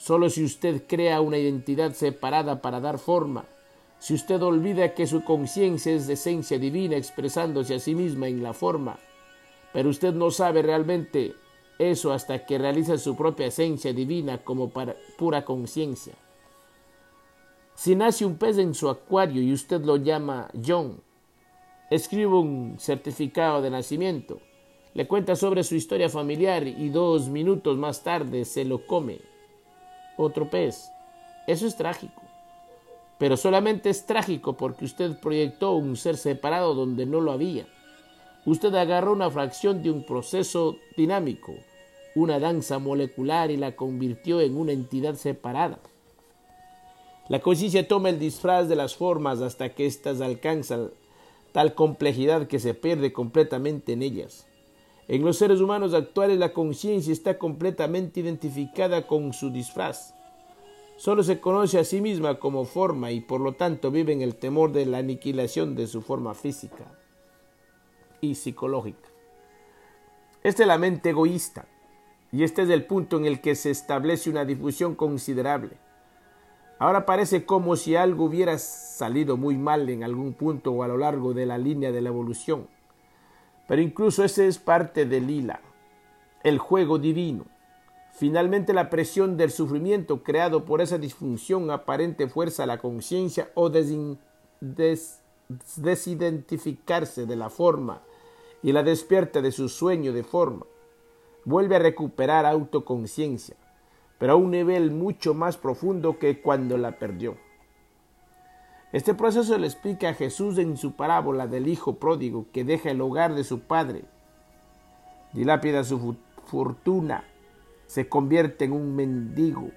Solo 0.00 0.30
si 0.30 0.42
usted 0.42 0.84
crea 0.86 1.20
una 1.20 1.36
identidad 1.36 1.92
separada 1.92 2.62
para 2.62 2.80
dar 2.80 2.98
forma, 2.98 3.44
si 3.98 4.14
usted 4.14 4.42
olvida 4.42 4.94
que 4.94 5.06
su 5.06 5.22
conciencia 5.24 5.92
es 5.92 6.06
de 6.06 6.14
esencia 6.14 6.58
divina 6.58 6.96
expresándose 6.96 7.74
a 7.74 7.78
sí 7.78 7.94
misma 7.94 8.26
en 8.26 8.42
la 8.42 8.54
forma, 8.54 8.98
pero 9.74 9.90
usted 9.90 10.14
no 10.14 10.30
sabe 10.30 10.62
realmente 10.62 11.34
eso 11.78 12.14
hasta 12.14 12.46
que 12.46 12.56
realiza 12.56 12.96
su 12.96 13.14
propia 13.14 13.48
esencia 13.48 13.92
divina 13.92 14.38
como 14.38 14.72
pura 15.18 15.44
conciencia. 15.44 16.14
Si 17.74 17.94
nace 17.94 18.24
un 18.24 18.36
pez 18.36 18.56
en 18.56 18.72
su 18.72 18.88
acuario 18.88 19.42
y 19.42 19.52
usted 19.52 19.82
lo 19.82 19.98
llama 19.98 20.48
John, 20.66 20.98
escribe 21.90 22.38
un 22.38 22.76
certificado 22.78 23.60
de 23.60 23.68
nacimiento, 23.68 24.40
le 24.94 25.06
cuenta 25.06 25.36
sobre 25.36 25.62
su 25.62 25.74
historia 25.74 26.08
familiar 26.08 26.66
y 26.66 26.88
dos 26.88 27.28
minutos 27.28 27.76
más 27.76 28.02
tarde 28.02 28.46
se 28.46 28.64
lo 28.64 28.86
come 28.86 29.29
otro 30.22 30.48
pez. 30.48 30.90
Eso 31.46 31.66
es 31.66 31.76
trágico. 31.76 32.22
Pero 33.18 33.36
solamente 33.36 33.90
es 33.90 34.06
trágico 34.06 34.56
porque 34.56 34.84
usted 34.84 35.18
proyectó 35.20 35.72
un 35.72 35.96
ser 35.96 36.16
separado 36.16 36.74
donde 36.74 37.06
no 37.06 37.20
lo 37.20 37.32
había. 37.32 37.66
Usted 38.46 38.74
agarró 38.74 39.12
una 39.12 39.30
fracción 39.30 39.82
de 39.82 39.90
un 39.90 40.04
proceso 40.04 40.78
dinámico, 40.96 41.52
una 42.14 42.38
danza 42.38 42.78
molecular 42.78 43.50
y 43.50 43.56
la 43.56 43.76
convirtió 43.76 44.40
en 44.40 44.56
una 44.56 44.72
entidad 44.72 45.16
separada. 45.16 45.78
La 47.28 47.40
conciencia 47.40 47.86
toma 47.86 48.08
el 48.08 48.18
disfraz 48.18 48.68
de 48.68 48.76
las 48.76 48.96
formas 48.96 49.40
hasta 49.40 49.68
que 49.68 49.86
éstas 49.86 50.20
alcanzan 50.20 50.90
tal 51.52 51.74
complejidad 51.74 52.46
que 52.46 52.58
se 52.58 52.74
pierde 52.74 53.12
completamente 53.12 53.92
en 53.92 54.02
ellas. 54.02 54.46
En 55.10 55.24
los 55.24 55.38
seres 55.38 55.60
humanos 55.60 55.92
actuales 55.92 56.38
la 56.38 56.52
conciencia 56.52 57.12
está 57.12 57.36
completamente 57.36 58.20
identificada 58.20 59.08
con 59.08 59.32
su 59.32 59.50
disfraz. 59.50 60.14
Solo 60.96 61.24
se 61.24 61.40
conoce 61.40 61.80
a 61.80 61.84
sí 61.84 62.00
misma 62.00 62.38
como 62.38 62.64
forma 62.64 63.10
y 63.10 63.20
por 63.20 63.40
lo 63.40 63.54
tanto 63.54 63.90
vive 63.90 64.12
en 64.12 64.22
el 64.22 64.36
temor 64.36 64.70
de 64.70 64.86
la 64.86 64.98
aniquilación 64.98 65.74
de 65.74 65.88
su 65.88 66.00
forma 66.00 66.34
física 66.34 66.96
y 68.20 68.36
psicológica. 68.36 69.08
Esta 70.44 70.62
es 70.62 70.68
la 70.68 70.78
mente 70.78 71.10
egoísta 71.10 71.66
y 72.30 72.44
este 72.44 72.62
es 72.62 72.70
el 72.70 72.86
punto 72.86 73.16
en 73.16 73.24
el 73.24 73.40
que 73.40 73.56
se 73.56 73.72
establece 73.72 74.30
una 74.30 74.44
difusión 74.44 74.94
considerable. 74.94 75.76
Ahora 76.78 77.04
parece 77.04 77.44
como 77.44 77.74
si 77.74 77.96
algo 77.96 78.26
hubiera 78.26 78.58
salido 78.58 79.36
muy 79.36 79.58
mal 79.58 79.88
en 79.88 80.04
algún 80.04 80.34
punto 80.34 80.70
o 80.70 80.84
a 80.84 80.88
lo 80.88 80.98
largo 80.98 81.34
de 81.34 81.46
la 81.46 81.58
línea 81.58 81.90
de 81.90 82.00
la 82.00 82.10
evolución 82.10 82.68
pero 83.70 83.82
incluso 83.82 84.24
ese 84.24 84.48
es 84.48 84.58
parte 84.58 85.06
del 85.06 85.28
lila, 85.28 85.60
el 86.42 86.58
juego 86.58 86.98
divino. 86.98 87.44
Finalmente 88.10 88.72
la 88.72 88.90
presión 88.90 89.36
del 89.36 89.52
sufrimiento 89.52 90.24
creado 90.24 90.64
por 90.64 90.80
esa 90.80 90.98
disfunción 90.98 91.70
aparente 91.70 92.26
fuerza 92.26 92.64
a 92.64 92.66
la 92.66 92.78
conciencia 92.78 93.52
o 93.54 93.70
desidentificarse 95.76 97.26
de 97.26 97.36
la 97.36 97.48
forma 97.48 98.02
y 98.60 98.72
la 98.72 98.82
despierta 98.82 99.40
de 99.40 99.52
su 99.52 99.68
sueño 99.68 100.12
de 100.12 100.24
forma. 100.24 100.66
Vuelve 101.44 101.76
a 101.76 101.78
recuperar 101.78 102.46
autoconciencia, 102.46 103.54
pero 104.18 104.32
a 104.32 104.36
un 104.36 104.50
nivel 104.50 104.90
mucho 104.90 105.32
más 105.32 105.56
profundo 105.56 106.18
que 106.18 106.42
cuando 106.42 106.76
la 106.76 106.98
perdió. 106.98 107.36
Este 108.92 109.14
proceso 109.14 109.56
le 109.56 109.68
explica 109.68 110.08
a 110.08 110.14
Jesús 110.14 110.58
en 110.58 110.76
su 110.76 110.92
parábola 110.92 111.46
del 111.46 111.68
hijo 111.68 111.96
pródigo 111.96 112.46
que 112.52 112.64
deja 112.64 112.90
el 112.90 113.00
hogar 113.00 113.34
de 113.34 113.44
su 113.44 113.60
padre, 113.60 114.02
dilapida 115.32 115.84
su 115.84 116.16
fortuna, 116.46 117.22
se 117.86 118.08
convierte 118.08 118.64
en 118.64 118.72
un 118.72 118.96
mendigo 118.96 119.70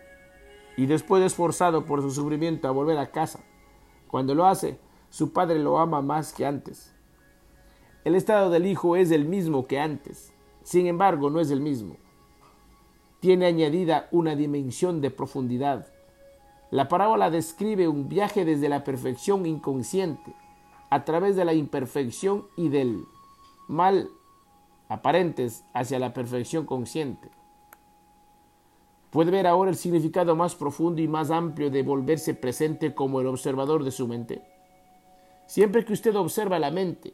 y 0.77 0.87
después 0.87 1.23
es 1.23 1.35
forzado 1.35 1.85
por 1.85 2.01
su 2.01 2.09
sufrimiento 2.09 2.67
a 2.67 2.71
volver 2.71 2.97
a 2.97 3.11
casa. 3.11 3.41
Cuando 4.07 4.33
lo 4.33 4.47
hace, 4.47 4.79
su 5.11 5.31
padre 5.31 5.59
lo 5.59 5.77
ama 5.77 6.01
más 6.01 6.33
que 6.33 6.47
antes. 6.47 6.95
El 8.03 8.15
estado 8.15 8.49
del 8.49 8.65
hijo 8.65 8.95
es 8.95 9.11
el 9.11 9.25
mismo 9.25 9.67
que 9.67 9.79
antes, 9.79 10.33
sin 10.63 10.87
embargo 10.87 11.29
no 11.29 11.39
es 11.39 11.51
el 11.51 11.61
mismo. 11.61 11.97
Tiene 13.19 13.45
añadida 13.45 14.07
una 14.11 14.35
dimensión 14.35 15.01
de 15.01 15.11
profundidad 15.11 15.92
la 16.73 16.87
parábola 16.87 17.29
describe 17.29 17.87
un 17.87 18.09
viaje 18.09 18.45
desde 18.45 18.67
la 18.67 18.83
perfección 18.83 19.45
inconsciente 19.45 20.33
a 20.89 21.05
través 21.05 21.35
de 21.35 21.45
la 21.45 21.53
imperfección 21.53 22.47
y 22.57 22.69
del 22.69 23.05
mal 23.67 24.09
aparentes 24.89 25.65
hacia 25.75 25.99
la 25.99 26.15
perfección 26.15 26.65
consciente. 26.65 27.29
Puede 29.11 29.29
ver 29.29 29.45
ahora 29.45 29.69
el 29.69 29.77
significado 29.77 30.35
más 30.35 30.55
profundo 30.55 30.99
y 30.99 31.07
más 31.07 31.29
amplio 31.29 31.69
de 31.69 31.83
volverse 31.83 32.33
presente 32.33 32.95
como 32.95 33.21
el 33.21 33.27
observador 33.27 33.83
de 33.83 33.91
su 33.91 34.07
mente. 34.07 34.41
Siempre 35.45 35.85
que 35.85 35.93
usted 35.93 36.15
observa 36.15 36.57
la 36.57 36.71
mente, 36.71 37.13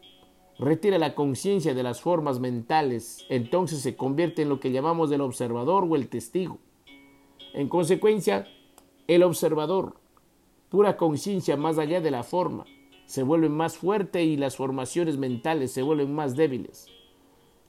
retira 0.58 0.98
la 0.98 1.16
conciencia 1.16 1.74
de 1.74 1.84
las 1.84 2.00
formas 2.00 2.40
mentales, 2.40 3.26
entonces 3.28 3.82
se 3.82 3.98
convierte 3.98 4.44
en 4.44 4.48
lo 4.48 4.62
que 4.62 4.72
llamamos 4.72 5.12
el 5.12 5.20
observador 5.20 5.84
o 5.84 5.98
el 5.98 6.08
testigo. 6.08 6.60
En 7.54 7.68
consecuencia, 7.68 8.48
el 9.10 9.24
observador, 9.24 9.96
pura 10.70 10.96
conciencia 10.96 11.58
más 11.58 11.80
allá 11.80 12.00
de 12.00 12.12
la 12.12 12.22
forma, 12.22 12.66
se 13.08 13.24
vuelve 13.24 13.50
más 13.50 13.76
fuerte 13.76 14.24
y 14.24 14.38
las 14.38 14.56
formaciones 14.56 15.18
mentales 15.18 15.72
se 15.72 15.82
vuelven 15.82 16.14
más 16.14 16.36
débiles. 16.36 16.86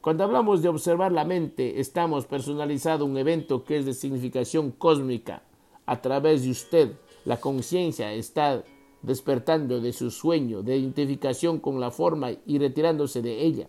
Cuando 0.03 0.25
hablamos 0.25 0.61
de 0.61 0.69
observar 0.69 1.13
la 1.13 1.25
mente, 1.25 1.81
estamos 1.81 2.27
personalizando 2.27 3.07
un 3.07 3.17
evento 3.17 3.65
que 3.65 3.79
es 3.79 3.87
de 3.87 3.95
significación 3.95 4.71
cósmica. 4.71 5.43
A 5.87 6.03
través 6.03 6.45
de 6.45 6.51
usted, 6.51 6.93
la 7.25 7.39
conciencia 7.39 8.13
está 8.13 8.63
despertando 9.01 9.81
de 9.81 9.95
su 9.95 10.11
sueño 10.11 10.63
de 10.63 10.77
identificación 10.77 11.59
con 11.59 11.81
la 11.81 11.91
forma 11.91 12.33
y 12.45 12.59
retirándose 12.59 13.23
de 13.23 13.43
ella. 13.43 13.69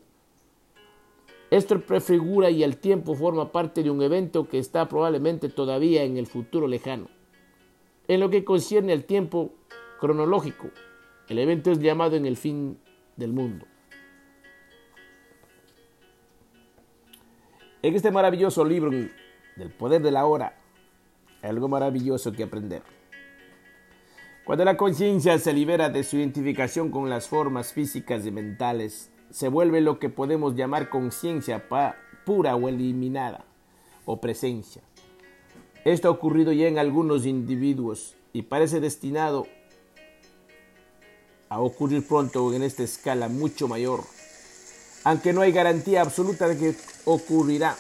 Esto 1.50 1.80
prefigura 1.80 2.50
y 2.50 2.64
el 2.64 2.76
tiempo 2.76 3.16
forma 3.16 3.54
parte 3.54 3.82
de 3.82 3.92
un 3.92 4.02
evento 4.02 4.50
que 4.50 4.60
está 4.60 4.90
probablemente 4.90 5.48
todavía 5.48 6.04
en 6.04 6.18
el 6.18 6.28
futuro 6.28 6.68
lejano. 6.68 7.21
En 8.12 8.20
lo 8.20 8.30
que 8.30 8.44
concierne 8.44 8.92
al 8.92 9.06
tiempo 9.06 9.54
cronológico, 10.02 10.70
el 11.30 11.40
evento 11.40 11.72
es 11.72 11.80
llamado 11.80 12.18
en 12.18 12.26
el 12.26 12.36
fin 12.36 12.78
del 13.16 13.32
mundo. 13.32 13.66
En 17.82 17.96
este 17.96 18.12
maravilloso 18.12 18.66
libro 18.66 18.92
del 18.92 19.70
poder 19.72 20.02
de 20.02 20.12
la 20.12 20.26
hora, 20.26 20.58
hay 21.42 21.52
algo 21.52 21.70
maravilloso 21.70 22.34
que 22.34 22.44
aprender. 22.44 22.82
Cuando 24.44 24.66
la 24.66 24.76
conciencia 24.76 25.40
se 25.40 25.54
libera 25.54 25.88
de 25.88 26.04
su 26.04 26.18
identificación 26.18 26.92
con 26.92 27.10
las 27.10 27.30
formas 27.30 27.72
físicas 27.72 28.26
y 28.26 28.32
mentales, 28.32 29.10
se 29.30 29.48
vuelve 29.48 29.80
lo 29.80 30.00
que 30.00 30.10
podemos 30.10 30.56
llamar 30.56 30.90
conciencia 30.90 31.64
pura 32.26 32.58
o 32.58 32.68
eliminada, 32.68 33.46
o 34.04 34.20
presencia. 34.20 34.82
Esto 35.84 36.10
ha 36.10 36.12
ocurrido 36.12 36.52
ya 36.52 36.68
en 36.68 36.78
algunos 36.78 37.26
individuos 37.26 38.16
y 38.34 38.44
parece 38.44 38.80
destinado 38.80 39.48
a 41.50 41.60
ocurrir 41.60 42.08
pronto 42.08 42.54
en 42.54 42.62
esta 42.62 42.84
escala 42.84 43.28
mucho 43.30 43.68
mayor, 43.68 44.04
aunque 45.04 45.34
no 45.34 45.42
hay 45.42 45.52
garantía 45.52 46.02
absoluta 46.02 46.48
de 46.48 46.58
que 46.58 46.76
ocurrirá. 47.06 47.76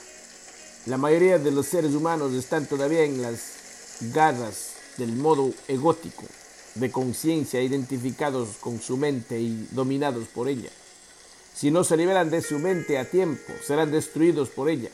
La 0.88 0.98
mayoría 0.98 1.38
de 1.38 1.52
los 1.52 1.68
seres 1.68 1.94
humanos 1.94 2.34
están 2.34 2.66
todavía 2.66 3.04
en 3.04 3.22
las 3.22 4.00
garras 4.14 4.74
del 4.98 5.16
modo 5.16 5.54
egótico, 5.68 6.24
de 6.74 6.90
conciencia 6.90 7.62
identificados 7.62 8.58
con 8.60 8.82
su 8.82 8.98
mente 8.98 9.40
y 9.40 9.68
dominados 9.72 10.28
por 10.28 10.50
ella. 10.50 10.72
Si 11.54 11.70
no 11.70 11.84
se 11.84 11.98
liberan 11.98 12.32
de 12.32 12.42
su 12.42 12.58
mente 12.58 12.98
a 12.98 13.10
tiempo, 13.10 13.54
serán 13.64 13.92
destruidos 13.92 14.50
por 14.50 14.70
ella. 14.70 14.90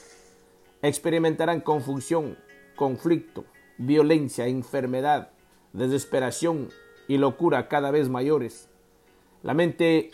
Experimentarán 0.82 1.62
confusión, 1.62 2.38
conflicto, 2.78 3.44
violencia, 3.78 4.48
enfermedad, 4.48 5.32
desesperación 5.74 6.70
y 7.10 7.18
locura 7.18 7.68
cada 7.68 7.92
vez 7.92 8.08
mayores. 8.08 8.70
La 9.44 9.54
mente 9.54 10.12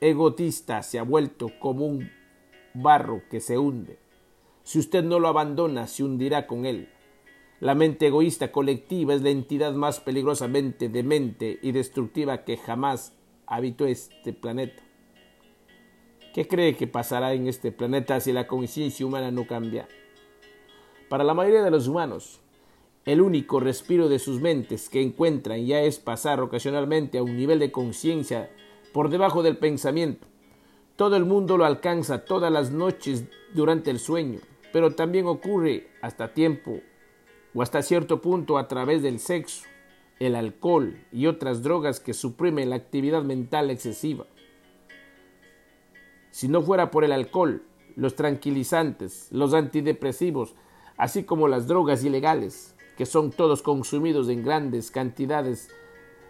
egotista 0.00 0.84
se 0.84 1.00
ha 1.00 1.02
vuelto 1.02 1.50
como 1.58 1.86
un 1.86 2.10
barro 2.74 3.22
que 3.28 3.40
se 3.40 3.58
hunde. 3.58 3.98
Si 4.62 4.78
usted 4.78 5.02
no 5.02 5.18
lo 5.18 5.28
abandona, 5.28 5.88
se 5.88 6.04
hundirá 6.04 6.46
con 6.46 6.64
él. 6.64 6.88
La 7.60 7.74
mente 7.74 8.06
egoísta 8.06 8.52
colectiva 8.52 9.14
es 9.14 9.22
la 9.22 9.30
entidad 9.30 9.72
más 9.72 10.00
peligrosamente 10.00 10.88
demente 10.88 11.58
y 11.62 11.72
destructiva 11.72 12.44
que 12.44 12.56
jamás 12.56 13.16
habitó 13.46 13.86
este 13.86 14.32
planeta. 14.32 14.82
¿Qué 16.34 16.48
cree 16.48 16.74
que 16.74 16.86
pasará 16.86 17.32
en 17.32 17.46
este 17.46 17.70
planeta 17.70 18.18
si 18.20 18.32
la 18.32 18.46
conciencia 18.46 19.06
humana 19.06 19.30
no 19.30 19.46
cambia? 19.46 19.88
Para 21.14 21.22
la 21.22 21.32
mayoría 21.32 21.62
de 21.62 21.70
los 21.70 21.86
humanos, 21.86 22.40
el 23.04 23.20
único 23.20 23.60
respiro 23.60 24.08
de 24.08 24.18
sus 24.18 24.40
mentes 24.40 24.88
que 24.88 25.00
encuentran 25.00 25.64
ya 25.64 25.80
es 25.80 26.00
pasar 26.00 26.40
ocasionalmente 26.40 27.18
a 27.18 27.22
un 27.22 27.36
nivel 27.36 27.60
de 27.60 27.70
conciencia 27.70 28.50
por 28.92 29.10
debajo 29.10 29.44
del 29.44 29.56
pensamiento. 29.56 30.26
Todo 30.96 31.14
el 31.14 31.24
mundo 31.24 31.56
lo 31.56 31.66
alcanza 31.66 32.24
todas 32.24 32.50
las 32.50 32.72
noches 32.72 33.26
durante 33.54 33.92
el 33.92 34.00
sueño, 34.00 34.40
pero 34.72 34.96
también 34.96 35.28
ocurre 35.28 35.86
hasta 36.02 36.34
tiempo 36.34 36.80
o 37.54 37.62
hasta 37.62 37.82
cierto 37.82 38.20
punto 38.20 38.58
a 38.58 38.66
través 38.66 39.00
del 39.00 39.20
sexo, 39.20 39.66
el 40.18 40.34
alcohol 40.34 40.98
y 41.12 41.28
otras 41.28 41.62
drogas 41.62 42.00
que 42.00 42.12
suprimen 42.12 42.70
la 42.70 42.74
actividad 42.74 43.22
mental 43.22 43.70
excesiva. 43.70 44.26
Si 46.32 46.48
no 46.48 46.60
fuera 46.60 46.90
por 46.90 47.04
el 47.04 47.12
alcohol, 47.12 47.62
los 47.94 48.16
tranquilizantes, 48.16 49.28
los 49.30 49.54
antidepresivos, 49.54 50.56
así 50.96 51.24
como 51.24 51.48
las 51.48 51.66
drogas 51.66 52.04
ilegales, 52.04 52.74
que 52.96 53.06
son 53.06 53.30
todos 53.30 53.62
consumidos 53.62 54.28
en 54.28 54.44
grandes 54.44 54.90
cantidades, 54.90 55.70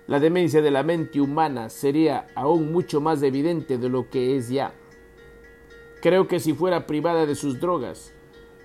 la 0.07 0.21
demencia 0.21 0.61
de 0.61 0.71
la 0.71 0.83
mente 0.83 1.21
humana 1.21 1.71
sería 1.71 2.27
aún 2.35 2.73
mucho 2.73 3.01
más 3.01 3.23
evidente 3.23 3.79
de 3.79 3.89
lo 3.89 4.11
que 4.11 4.37
es 4.37 4.49
ya. 4.49 4.75
Creo 6.03 6.29
que 6.29 6.41
si 6.41 6.53
fuera 6.53 6.87
privada 6.87 7.25
de 7.25 7.35
sus 7.35 7.61
drogas, 7.61 8.13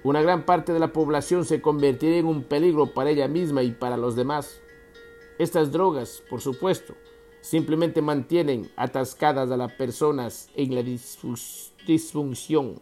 una 0.03 0.21
gran 0.21 0.45
parte 0.45 0.73
de 0.73 0.79
la 0.79 0.91
población 0.93 1.45
se 1.45 1.61
convertiría 1.61 2.17
en 2.19 2.25
un 2.25 2.43
peligro 2.43 2.93
para 2.93 3.09
ella 3.09 3.27
misma 3.27 3.63
y 3.63 3.71
para 3.71 3.95
los 3.97 4.15
demás. 4.15 4.61
Estas 5.37 5.71
drogas, 5.71 6.21
por 6.29 6.41
supuesto, 6.41 6.95
simplemente 7.41 8.01
mantienen 8.01 8.69
atascadas 8.75 9.51
a 9.51 9.57
las 9.57 9.71
personas 9.73 10.49
en 10.55 10.75
la 10.75 10.83
disfunción. 10.83 12.81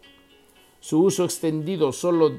Su 0.80 1.02
uso 1.02 1.24
extendido 1.24 1.92
solo 1.92 2.32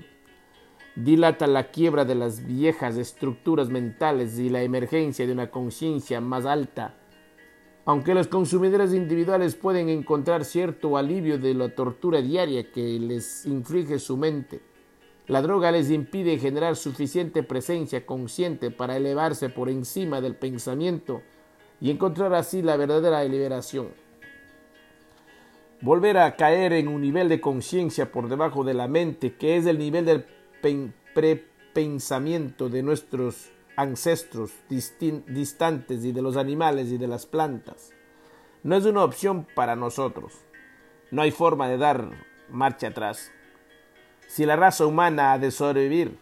dilata 1.04 1.48
la 1.48 1.72
quiebra 1.72 2.06
de 2.06 2.16
las 2.16 2.46
viejas 2.46 2.98
estructuras 2.98 3.70
mentales 3.70 4.38
y 4.38 4.50
la 4.50 4.64
emergencia 4.64 5.26
de 5.26 5.34
una 5.34 5.50
conciencia 5.50 6.20
más 6.20 6.46
alta. 6.46 6.96
Aunque 7.86 8.14
los 8.14 8.28
consumidores 8.28 8.94
individuales 8.94 9.56
pueden 9.56 9.90
encontrar 9.90 10.46
cierto 10.46 10.98
alivio 10.98 11.40
de 11.40 11.54
la 11.54 11.74
tortura 11.74 12.22
diaria 12.22 12.72
que 12.72 13.00
les 13.00 13.46
inflige 13.46 13.98
su 13.98 14.18
mente, 14.18 14.62
la 15.28 15.42
droga 15.42 15.72
les 15.72 15.90
impide 15.90 16.38
generar 16.38 16.76
suficiente 16.76 17.44
presencia 17.44 18.06
consciente 18.06 18.72
para 18.72 18.98
elevarse 18.98 19.50
por 19.50 19.70
encima 19.70 20.22
del 20.22 20.36
pensamiento 20.36 21.22
y 21.80 21.92
encontrar 21.92 22.34
así 22.34 22.62
la 22.62 22.78
verdadera 22.78 23.24
liberación. 23.24 23.90
Volver 25.82 26.18
a 26.18 26.36
caer 26.36 26.74
en 26.74 26.90
un 26.90 27.00
nivel 27.00 27.30
de 27.30 27.40
conciencia 27.40 28.12
por 28.12 28.28
debajo 28.28 28.66
de 28.66 28.74
la 28.74 28.88
mente, 28.90 29.36
que 29.36 29.56
es 29.56 29.66
el 29.66 29.78
nivel 29.78 30.06
del 30.06 30.26
prepensamiento 31.14 32.70
de 32.70 32.84
nuestros 32.84 33.52
ancestros 33.76 34.52
distantes 34.68 36.04
y 36.04 36.12
de 36.12 36.22
los 36.22 36.36
animales 36.36 36.92
y 36.92 36.98
de 36.98 37.08
las 37.08 37.26
plantas. 37.26 37.94
No 38.62 38.76
es 38.76 38.86
una 38.86 39.04
opción 39.04 39.48
para 39.56 39.76
nosotros. 39.76 40.34
No 41.12 41.22
hay 41.22 41.32
forma 41.32 41.70
de 41.70 41.78
dar 41.78 42.10
marcha 42.50 42.88
atrás. 42.88 43.32
Si 44.28 44.46
la 44.46 44.58
raza 44.58 44.86
humana 44.86 45.32
ha 45.34 45.40
de 45.40 45.52
sobrevivir, 45.52 46.20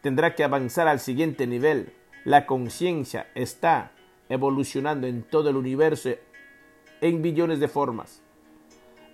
tendrá 0.00 0.34
que 0.34 0.42
avanzar 0.42 0.88
al 0.88 1.00
siguiente 1.00 1.46
nivel. 1.46 1.92
La 2.24 2.46
conciencia 2.46 3.30
está 3.34 3.92
evolucionando 4.28 5.06
en 5.06 5.22
todo 5.22 5.50
el 5.50 5.56
universo 5.56 6.10
en 7.00 7.22
billones 7.22 7.60
de 7.60 7.68
formas. 7.68 8.22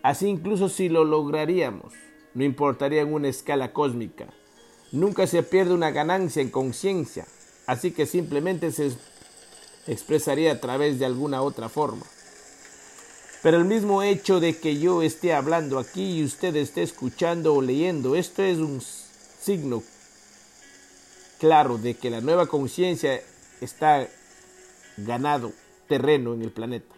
Así 0.03 0.29
incluso 0.29 0.68
si 0.68 0.88
lo 0.88 1.05
lograríamos, 1.05 1.94
no 2.35 2.44
importaría 2.44 3.03
en 3.03 3.12
una 3.12 3.29
escala 3.29 3.72
cósmica. 3.72 4.29
Nunca 4.92 5.26
se 5.26 5.42
pierde 5.42 5.72
una 5.72 5.90
ganancia 5.90 6.42
en 6.42 6.50
conciencia, 6.50 7.26
así 7.66 7.92
que 7.92 8.05
simplemente 8.05 8.70
se 8.72 8.92
expresaría 9.87 10.52
a 10.52 10.61
través 10.61 10.98
de 10.98 11.07
alguna 11.07 11.40
otra 11.40 11.70
forma. 11.70 12.05
Pero 13.42 13.57
el 13.57 13.64
mismo 13.64 14.02
hecho 14.02 14.38
de 14.38 14.59
que 14.59 14.78
yo 14.78 15.02
esté 15.02 15.33
hablando 15.33 15.78
aquí 15.78 16.18
y 16.18 16.24
usted 16.24 16.55
esté 16.57 16.83
escuchando 16.83 17.55
o 17.55 17.62
leyendo, 17.62 18.14
esto 18.16 18.42
es 18.42 18.59
un 18.59 18.81
signo 18.81 19.83
claro 21.40 21.78
de 21.78 21.94
que 21.94 22.11
la 22.11 22.20
nueva 22.20 22.46
conciencia 22.46 23.20
está 23.61 24.07
ganado 24.98 25.52
terreno 25.88 26.35
en 26.35 26.42
el 26.42 26.52
planeta. 26.52 26.94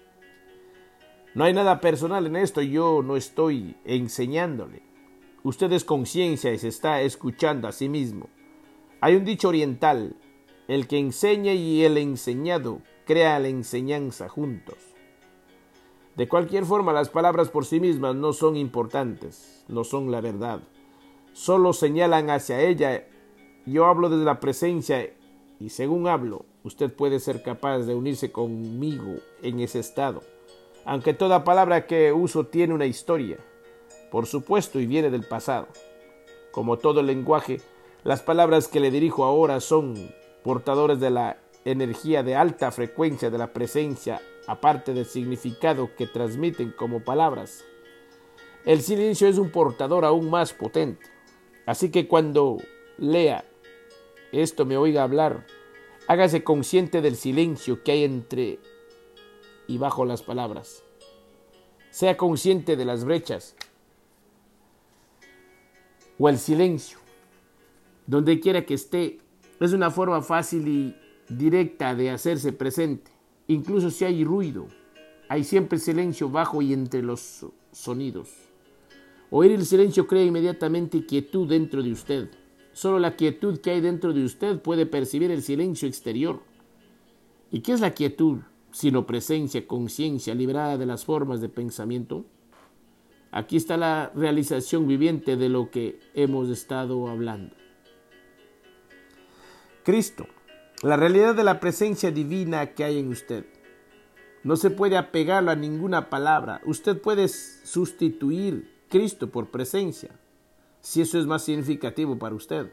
No 1.34 1.44
hay 1.44 1.52
nada 1.52 1.80
personal 1.80 2.26
en 2.26 2.36
esto, 2.36 2.60
yo 2.60 3.02
no 3.02 3.16
estoy 3.16 3.76
enseñándole. 3.84 4.82
Usted 5.44 5.70
es 5.72 5.84
conciencia 5.84 6.54
y 6.54 6.58
se 6.58 6.68
está 6.68 7.02
escuchando 7.02 7.68
a 7.68 7.72
sí 7.72 7.90
mismo. 7.90 8.30
Hay 9.02 9.14
un 9.14 9.26
dicho 9.26 9.48
oriental, 9.48 10.16
el 10.68 10.88
que 10.88 10.98
enseña 10.98 11.52
y 11.52 11.84
el 11.84 11.98
enseñado 11.98 12.80
crea 13.04 13.38
la 13.38 13.48
enseñanza 13.48 14.30
juntos. 14.30 14.78
De 16.16 16.28
cualquier 16.28 16.64
forma, 16.64 16.94
las 16.94 17.10
palabras 17.10 17.50
por 17.50 17.66
sí 17.66 17.78
mismas 17.78 18.16
no 18.16 18.32
son 18.32 18.56
importantes, 18.56 19.66
no 19.68 19.84
son 19.84 20.10
la 20.10 20.22
verdad. 20.22 20.60
Solo 21.34 21.74
señalan 21.74 22.30
hacia 22.30 22.62
ella. 22.62 23.06
Yo 23.66 23.84
hablo 23.84 24.08
desde 24.08 24.24
la 24.24 24.40
presencia 24.40 25.12
y 25.60 25.68
según 25.68 26.08
hablo, 26.08 26.46
usted 26.62 26.90
puede 26.90 27.20
ser 27.20 27.42
capaz 27.42 27.80
de 27.80 27.94
unirse 27.94 28.32
conmigo 28.32 29.16
en 29.42 29.60
ese 29.60 29.80
estado. 29.80 30.22
Aunque 30.86 31.12
toda 31.12 31.44
palabra 31.44 31.86
que 31.86 32.14
uso 32.14 32.46
tiene 32.46 32.72
una 32.72 32.86
historia, 32.86 33.36
por 34.14 34.26
supuesto, 34.26 34.78
y 34.78 34.86
viene 34.86 35.10
del 35.10 35.24
pasado. 35.24 35.66
Como 36.52 36.78
todo 36.78 37.02
lenguaje, 37.02 37.60
las 38.04 38.22
palabras 38.22 38.68
que 38.68 38.78
le 38.78 38.92
dirijo 38.92 39.24
ahora 39.24 39.58
son 39.58 39.96
portadores 40.44 41.00
de 41.00 41.10
la 41.10 41.38
energía 41.64 42.22
de 42.22 42.36
alta 42.36 42.70
frecuencia 42.70 43.28
de 43.28 43.38
la 43.38 43.52
presencia, 43.52 44.22
aparte 44.46 44.94
del 44.94 45.06
significado 45.06 45.96
que 45.96 46.06
transmiten 46.06 46.70
como 46.70 47.00
palabras. 47.00 47.64
El 48.64 48.82
silencio 48.82 49.26
es 49.26 49.36
un 49.36 49.50
portador 49.50 50.04
aún 50.04 50.30
más 50.30 50.52
potente. 50.52 51.04
Así 51.66 51.90
que 51.90 52.06
cuando 52.06 52.58
lea 52.98 53.44
esto, 54.30 54.64
me 54.64 54.76
oiga 54.76 55.02
hablar, 55.02 55.44
hágase 56.06 56.44
consciente 56.44 57.02
del 57.02 57.16
silencio 57.16 57.82
que 57.82 57.90
hay 57.90 58.04
entre 58.04 58.60
y 59.66 59.78
bajo 59.78 60.04
las 60.04 60.22
palabras. 60.22 60.84
Sea 61.90 62.16
consciente 62.16 62.76
de 62.76 62.84
las 62.84 63.04
brechas 63.04 63.56
o 66.18 66.28
el 66.28 66.38
silencio. 66.38 66.98
Donde 68.06 68.40
quiera 68.40 68.64
que 68.64 68.74
esté, 68.74 69.18
es 69.60 69.72
una 69.72 69.90
forma 69.90 70.20
fácil 70.22 70.68
y 70.68 70.96
directa 71.28 71.94
de 71.94 72.10
hacerse 72.10 72.52
presente. 72.52 73.10
Incluso 73.48 73.90
si 73.90 74.04
hay 74.04 74.24
ruido, 74.24 74.66
hay 75.28 75.44
siempre 75.44 75.78
silencio 75.78 76.28
bajo 76.28 76.62
y 76.62 76.72
entre 76.72 77.02
los 77.02 77.46
sonidos. 77.72 78.30
Oír 79.30 79.52
el 79.52 79.66
silencio 79.66 80.06
crea 80.06 80.24
inmediatamente 80.24 81.06
quietud 81.06 81.48
dentro 81.48 81.82
de 81.82 81.92
usted. 81.92 82.30
Solo 82.72 82.98
la 82.98 83.16
quietud 83.16 83.58
que 83.58 83.70
hay 83.70 83.80
dentro 83.80 84.12
de 84.12 84.24
usted 84.24 84.60
puede 84.60 84.86
percibir 84.86 85.30
el 85.30 85.42
silencio 85.42 85.88
exterior. 85.88 86.40
¿Y 87.50 87.60
qué 87.60 87.72
es 87.72 87.80
la 87.80 87.92
quietud 87.92 88.40
sino 88.70 89.06
presencia, 89.06 89.66
conciencia 89.66 90.34
liberada 90.34 90.76
de 90.76 90.86
las 90.86 91.04
formas 91.04 91.40
de 91.40 91.48
pensamiento? 91.48 92.24
Aquí 93.36 93.56
está 93.56 93.76
la 93.76 94.12
realización 94.14 94.86
viviente 94.86 95.36
de 95.36 95.48
lo 95.48 95.68
que 95.68 95.98
hemos 96.14 96.48
estado 96.50 97.08
hablando. 97.08 97.56
Cristo, 99.82 100.28
la 100.82 100.96
realidad 100.96 101.34
de 101.34 101.42
la 101.42 101.58
presencia 101.58 102.12
divina 102.12 102.74
que 102.74 102.84
hay 102.84 103.00
en 103.00 103.08
usted. 103.08 103.44
No 104.44 104.54
se 104.54 104.70
puede 104.70 104.96
apegarlo 104.96 105.50
a 105.50 105.56
ninguna 105.56 106.10
palabra. 106.10 106.60
Usted 106.64 107.00
puede 107.00 107.26
sustituir 107.26 108.72
Cristo 108.88 109.28
por 109.28 109.50
presencia, 109.50 110.16
si 110.80 111.00
eso 111.00 111.18
es 111.18 111.26
más 111.26 111.44
significativo 111.44 112.16
para 112.16 112.36
usted. 112.36 112.72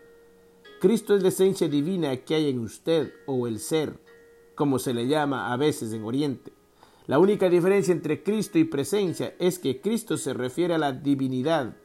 Cristo 0.80 1.15
es 1.15 1.24
la 1.24 1.30
esencia 1.30 1.69
divina 1.69 2.15
que 2.17 2.36
hay 2.36 2.52
en 2.52 2.60
usted 2.60 3.12
o 3.26 3.47
el 3.47 3.58
ser, 3.58 4.00
como 4.54 4.78
se 4.78 4.93
le 4.93 5.08
llama 5.08 5.52
a 5.52 5.58
veces 5.58 5.91
en 5.91 6.04
Oriente. 6.04 6.54
La 7.12 7.19
única 7.19 7.50
diferencia 7.50 7.91
entre 7.91 8.24
Cristo 8.24 8.58
y 8.58 8.63
presencia 8.63 9.36
es 9.38 9.60
que 9.60 9.82
Cristo 9.82 10.15
se 10.15 10.34
refiere 10.34 10.76
a 10.76 10.78
la 10.78 10.93
divinidad 10.93 11.76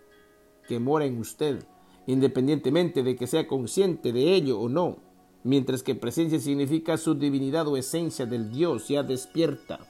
que 0.68 0.78
mora 0.78 1.04
en 1.04 1.18
usted, 1.18 1.66
independientemente 2.06 3.02
de 3.02 3.16
que 3.16 3.26
sea 3.26 3.48
consciente 3.48 4.12
de 4.12 4.34
ello 4.34 4.60
o 4.60 4.68
no, 4.68 4.98
mientras 5.42 5.82
que 5.82 5.96
presencia 5.96 6.38
significa 6.38 6.96
su 6.96 7.16
divinidad 7.16 7.66
o 7.66 7.76
esencia 7.76 8.24
del 8.24 8.52
Dios 8.52 8.86
ya 8.86 9.02
despierta. 9.02 9.80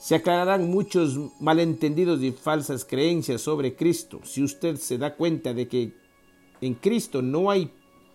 Se 0.00 0.14
aclararán 0.14 0.70
muchos 0.70 1.18
malentendidos 1.40 2.22
y 2.22 2.32
falsas 2.32 2.86
creencias 2.86 3.42
sobre 3.42 3.76
Cristo 3.76 4.20
si 4.24 4.42
usted 4.42 4.76
se 4.76 4.96
da 4.96 5.14
cuenta 5.14 5.52
de 5.52 5.68
que 5.68 5.92
en 6.62 6.72
Cristo 6.72 7.20
no 7.20 7.50
hay 7.50 7.70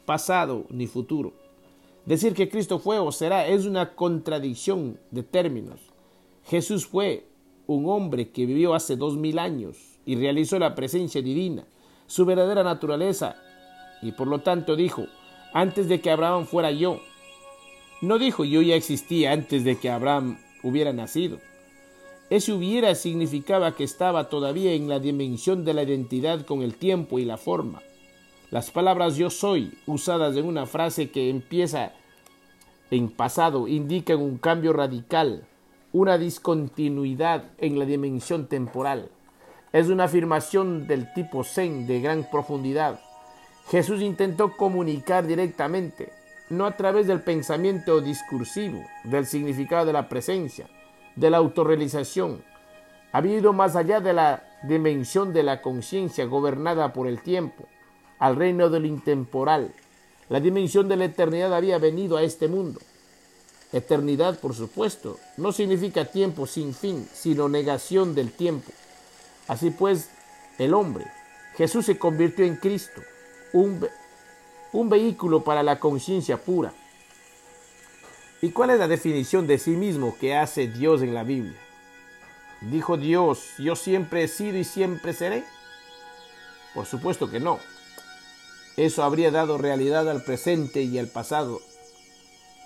pasado 0.07 0.65
ni 0.71 0.87
futuro. 0.87 1.45
Decir 2.07 2.33
que 2.33 2.47
Cristo 2.47 2.79
fue 2.79 2.99
o 2.99 3.11
será 3.11 3.47
es 3.47 3.65
una 3.65 3.93
contradicción 3.93 4.97
de 5.11 5.23
términos. 5.23 5.81
Jesús 6.45 6.85
fue 6.85 7.27
un 7.65 7.89
hombre 7.89 8.29
que 8.29 8.45
vivió 8.45 8.73
hace 8.73 8.95
dos 8.95 9.17
mil 9.17 9.37
años 9.37 9.75
y 10.05 10.15
realizó 10.15 10.57
la 10.57 10.73
presencia 10.73 11.21
divina, 11.21 11.67
su 12.05 12.23
verdadera 12.23 12.63
naturaleza, 12.63 13.35
y 14.01 14.13
por 14.13 14.27
lo 14.27 14.39
tanto 14.39 14.77
dijo, 14.77 15.03
antes 15.51 15.89
de 15.89 15.99
que 15.99 16.09
Abraham 16.09 16.45
fuera 16.45 16.71
yo. 16.71 17.01
No 18.01 18.17
dijo 18.17 18.45
yo 18.45 18.61
ya 18.61 18.75
existía 18.75 19.33
antes 19.33 19.65
de 19.65 19.77
que 19.77 19.89
Abraham 19.89 20.39
hubiera 20.63 20.93
nacido. 20.93 21.39
Ese 22.29 22.53
hubiera 22.53 22.95
significaba 22.95 23.75
que 23.75 23.83
estaba 23.83 24.29
todavía 24.29 24.71
en 24.71 24.87
la 24.87 24.99
dimensión 24.99 25.65
de 25.65 25.73
la 25.73 25.83
identidad 25.83 26.45
con 26.45 26.61
el 26.61 26.75
tiempo 26.75 27.19
y 27.19 27.25
la 27.25 27.35
forma. 27.35 27.81
Las 28.49 28.71
palabras 28.71 29.17
yo 29.17 29.29
soy, 29.29 29.77
usadas 29.87 30.37
en 30.37 30.45
una 30.45 30.65
frase 30.65 31.09
que 31.11 31.29
empieza 31.29 31.91
en 32.89 33.09
pasado, 33.09 33.67
indican 33.67 34.21
un 34.21 34.37
cambio 34.37 34.71
radical, 34.71 35.43
una 35.91 36.17
discontinuidad 36.17 37.51
en 37.57 37.77
la 37.77 37.83
dimensión 37.83 38.47
temporal. 38.47 39.09
Es 39.73 39.89
una 39.89 40.05
afirmación 40.05 40.87
del 40.87 41.11
tipo 41.11 41.43
Zen 41.43 41.87
de 41.87 41.99
gran 41.99 42.25
profundidad. 42.31 43.01
Jesús 43.69 44.01
intentó 44.01 44.55
comunicar 44.55 45.27
directamente, 45.27 46.13
no 46.49 46.65
a 46.65 46.77
través 46.77 47.05
del 47.05 47.19
pensamiento 47.19 47.99
discursivo, 47.99 48.81
del 49.03 49.25
significado 49.25 49.85
de 49.85 49.91
la 49.91 50.07
presencia, 50.07 50.69
de 51.17 51.29
la 51.29 51.35
autorrealización. 51.35 52.41
Había 53.11 53.39
ido 53.39 53.51
más 53.51 53.75
allá 53.75 53.99
de 53.99 54.13
la 54.13 54.43
dimensión 54.63 55.33
de 55.33 55.43
la 55.43 55.61
conciencia 55.61 56.23
gobernada 56.23 56.93
por 56.93 57.07
el 57.07 57.21
tiempo 57.21 57.67
al 58.19 58.35
reino 58.35 58.69
del 58.69 58.85
intemporal. 58.85 59.73
La 60.29 60.39
dimensión 60.39 60.87
de 60.89 60.97
la 60.97 61.05
eternidad 61.05 61.53
había 61.53 61.77
venido 61.77 62.17
a 62.17 62.23
este 62.23 62.47
mundo. 62.47 62.79
Eternidad, 63.71 64.39
por 64.39 64.55
supuesto, 64.55 65.19
no 65.37 65.51
significa 65.51 66.05
tiempo 66.05 66.47
sin 66.47 66.73
fin, 66.73 67.07
sino 67.13 67.49
negación 67.49 68.15
del 68.15 68.31
tiempo. 68.31 68.71
Así 69.47 69.71
pues, 69.71 70.09
el 70.57 70.73
hombre, 70.73 71.05
Jesús 71.55 71.85
se 71.85 71.97
convirtió 71.97 72.45
en 72.45 72.55
Cristo, 72.55 73.01
un, 73.53 73.85
un 74.73 74.89
vehículo 74.89 75.43
para 75.43 75.63
la 75.63 75.79
conciencia 75.79 76.37
pura. 76.37 76.73
¿Y 78.41 78.51
cuál 78.51 78.69
es 78.69 78.79
la 78.79 78.87
definición 78.87 79.47
de 79.47 79.57
sí 79.57 79.71
mismo 79.71 80.15
que 80.19 80.35
hace 80.35 80.67
Dios 80.67 81.01
en 81.01 81.13
la 81.13 81.23
Biblia? 81.23 81.57
¿Dijo 82.61 82.97
Dios, 82.97 83.53
yo 83.57 83.75
siempre 83.75 84.23
he 84.23 84.27
sido 84.27 84.57
y 84.57 84.63
siempre 84.63 85.13
seré? 85.13 85.43
Por 86.73 86.85
supuesto 86.85 87.29
que 87.29 87.39
no. 87.39 87.59
Eso 88.77 89.03
habría 89.03 89.31
dado 89.31 89.57
realidad 89.57 90.07
al 90.07 90.21
presente 90.21 90.83
y 90.83 90.99
al 90.99 91.07
pasado. 91.07 91.61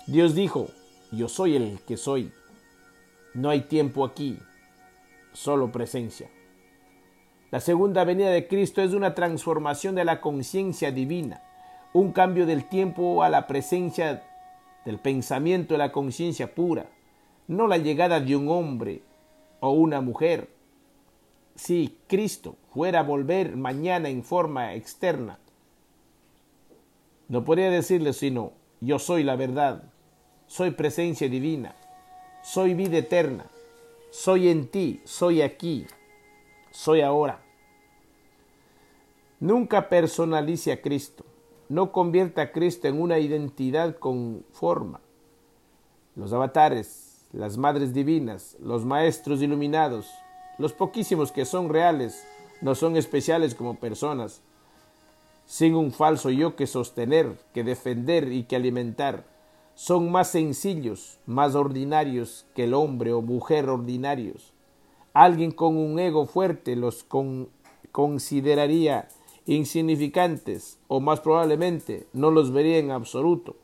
Dios 0.06 0.34
dijo, 0.34 0.68
yo 1.10 1.26
soy 1.26 1.56
el 1.56 1.80
que 1.86 1.96
soy. 1.96 2.30
No 3.32 3.48
hay 3.48 3.62
tiempo 3.62 4.04
aquí, 4.04 4.38
solo 5.32 5.72
presencia. 5.72 6.28
La 7.50 7.60
segunda 7.60 8.04
venida 8.04 8.28
de 8.28 8.46
Cristo 8.46 8.82
es 8.82 8.92
una 8.92 9.14
transformación 9.14 9.94
de 9.94 10.04
la 10.04 10.20
conciencia 10.20 10.92
divina, 10.92 11.42
un 11.94 12.12
cambio 12.12 12.44
del 12.44 12.68
tiempo 12.68 13.22
a 13.22 13.30
la 13.30 13.46
presencia 13.46 14.22
del 14.84 14.98
pensamiento 14.98 15.72
de 15.72 15.78
la 15.78 15.92
conciencia 15.92 16.54
pura, 16.54 16.90
no 17.48 17.66
la 17.66 17.78
llegada 17.78 18.20
de 18.20 18.36
un 18.36 18.50
hombre 18.50 19.00
o 19.60 19.70
una 19.70 20.02
mujer. 20.02 20.50
Si 21.54 21.96
Cristo 22.06 22.56
fuera 22.74 23.00
a 23.00 23.02
volver 23.02 23.56
mañana 23.56 24.10
en 24.10 24.24
forma 24.24 24.74
externa, 24.74 25.38
no 27.32 27.44
podría 27.44 27.70
decirle 27.70 28.12
sino, 28.12 28.52
yo 28.82 28.98
soy 28.98 29.22
la 29.22 29.36
verdad, 29.36 29.84
soy 30.46 30.72
presencia 30.72 31.30
divina, 31.30 31.74
soy 32.42 32.74
vida 32.74 32.98
eterna, 32.98 33.46
soy 34.10 34.50
en 34.50 34.68
ti, 34.68 35.00
soy 35.04 35.40
aquí, 35.40 35.86
soy 36.70 37.00
ahora. 37.00 37.42
Nunca 39.40 39.88
personalice 39.88 40.72
a 40.72 40.82
Cristo, 40.82 41.24
no 41.70 41.90
convierta 41.90 42.42
a 42.42 42.52
Cristo 42.52 42.86
en 42.86 43.00
una 43.00 43.18
identidad 43.18 43.96
con 43.96 44.44
forma. 44.52 45.00
Los 46.14 46.34
avatares, 46.34 47.24
las 47.32 47.56
madres 47.56 47.94
divinas, 47.94 48.58
los 48.60 48.84
maestros 48.84 49.40
iluminados, 49.40 50.06
los 50.58 50.74
poquísimos 50.74 51.32
que 51.32 51.46
son 51.46 51.70
reales, 51.70 52.26
no 52.60 52.74
son 52.74 52.98
especiales 52.98 53.54
como 53.54 53.80
personas, 53.80 54.42
sin 55.52 55.74
un 55.74 55.92
falso 55.92 56.30
yo 56.30 56.56
que 56.56 56.66
sostener, 56.66 57.36
que 57.52 57.62
defender 57.62 58.32
y 58.32 58.44
que 58.44 58.56
alimentar. 58.56 59.26
Son 59.74 60.10
más 60.10 60.30
sencillos, 60.30 61.18
más 61.26 61.54
ordinarios 61.54 62.46
que 62.54 62.64
el 62.64 62.72
hombre 62.72 63.12
o 63.12 63.20
mujer 63.20 63.68
ordinarios. 63.68 64.54
Alguien 65.12 65.50
con 65.50 65.76
un 65.76 65.98
ego 65.98 66.24
fuerte 66.24 66.74
los 66.74 67.04
consideraría 67.92 69.08
insignificantes 69.44 70.78
o 70.88 71.00
más 71.00 71.20
probablemente 71.20 72.06
no 72.14 72.30
los 72.30 72.50
vería 72.50 72.78
en 72.78 72.90
absoluto. 72.90 73.56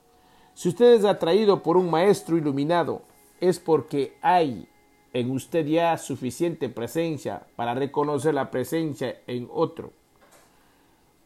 Si 0.52 0.68
usted 0.68 0.92
es 0.92 1.06
atraído 1.06 1.62
por 1.62 1.78
un 1.78 1.90
maestro 1.90 2.36
iluminado, 2.36 3.00
es 3.40 3.60
porque 3.60 4.12
hay 4.20 4.68
en 5.14 5.30
usted 5.30 5.64
ya 5.64 5.96
suficiente 5.96 6.68
presencia 6.68 7.46
para 7.56 7.72
reconocer 7.72 8.34
la 8.34 8.50
presencia 8.50 9.22
en 9.26 9.48
otro. 9.50 9.94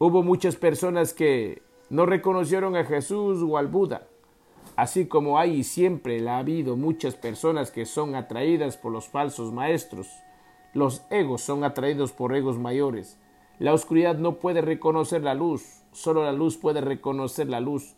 Hubo 0.05 0.21
muchas 0.21 0.57
personas 0.57 1.13
que 1.13 1.61
no 1.89 2.05
reconocieron 2.05 2.75
a 2.75 2.83
Jesús 2.83 3.41
o 3.41 3.57
al 3.57 3.69
Buda, 3.69 4.05
así 4.75 5.07
como 5.07 5.39
hay 5.39 5.59
y 5.59 5.63
siempre 5.63 6.27
ha 6.27 6.39
habido 6.39 6.75
muchas 6.75 7.15
personas 7.15 7.71
que 7.71 7.85
son 7.85 8.13
atraídas 8.13 8.75
por 8.75 8.91
los 8.91 9.07
falsos 9.07 9.53
maestros. 9.53 10.09
Los 10.73 11.03
egos 11.09 11.39
son 11.39 11.63
atraídos 11.63 12.11
por 12.11 12.35
egos 12.35 12.57
mayores. 12.57 13.17
La 13.59 13.73
oscuridad 13.73 14.17
no 14.17 14.39
puede 14.39 14.59
reconocer 14.59 15.23
la 15.23 15.35
luz, 15.35 15.85
solo 15.93 16.25
la 16.25 16.33
luz 16.33 16.57
puede 16.57 16.81
reconocer 16.81 17.47
la 17.47 17.61
luz. 17.61 17.95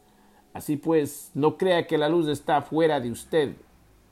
Así 0.53 0.77
pues, 0.77 1.31
no 1.33 1.57
crea 1.57 1.87
que 1.87 1.97
la 1.97 2.07
luz 2.07 2.27
está 2.27 2.61
fuera 2.61 2.99
de 2.99 3.09
usted 3.09 3.55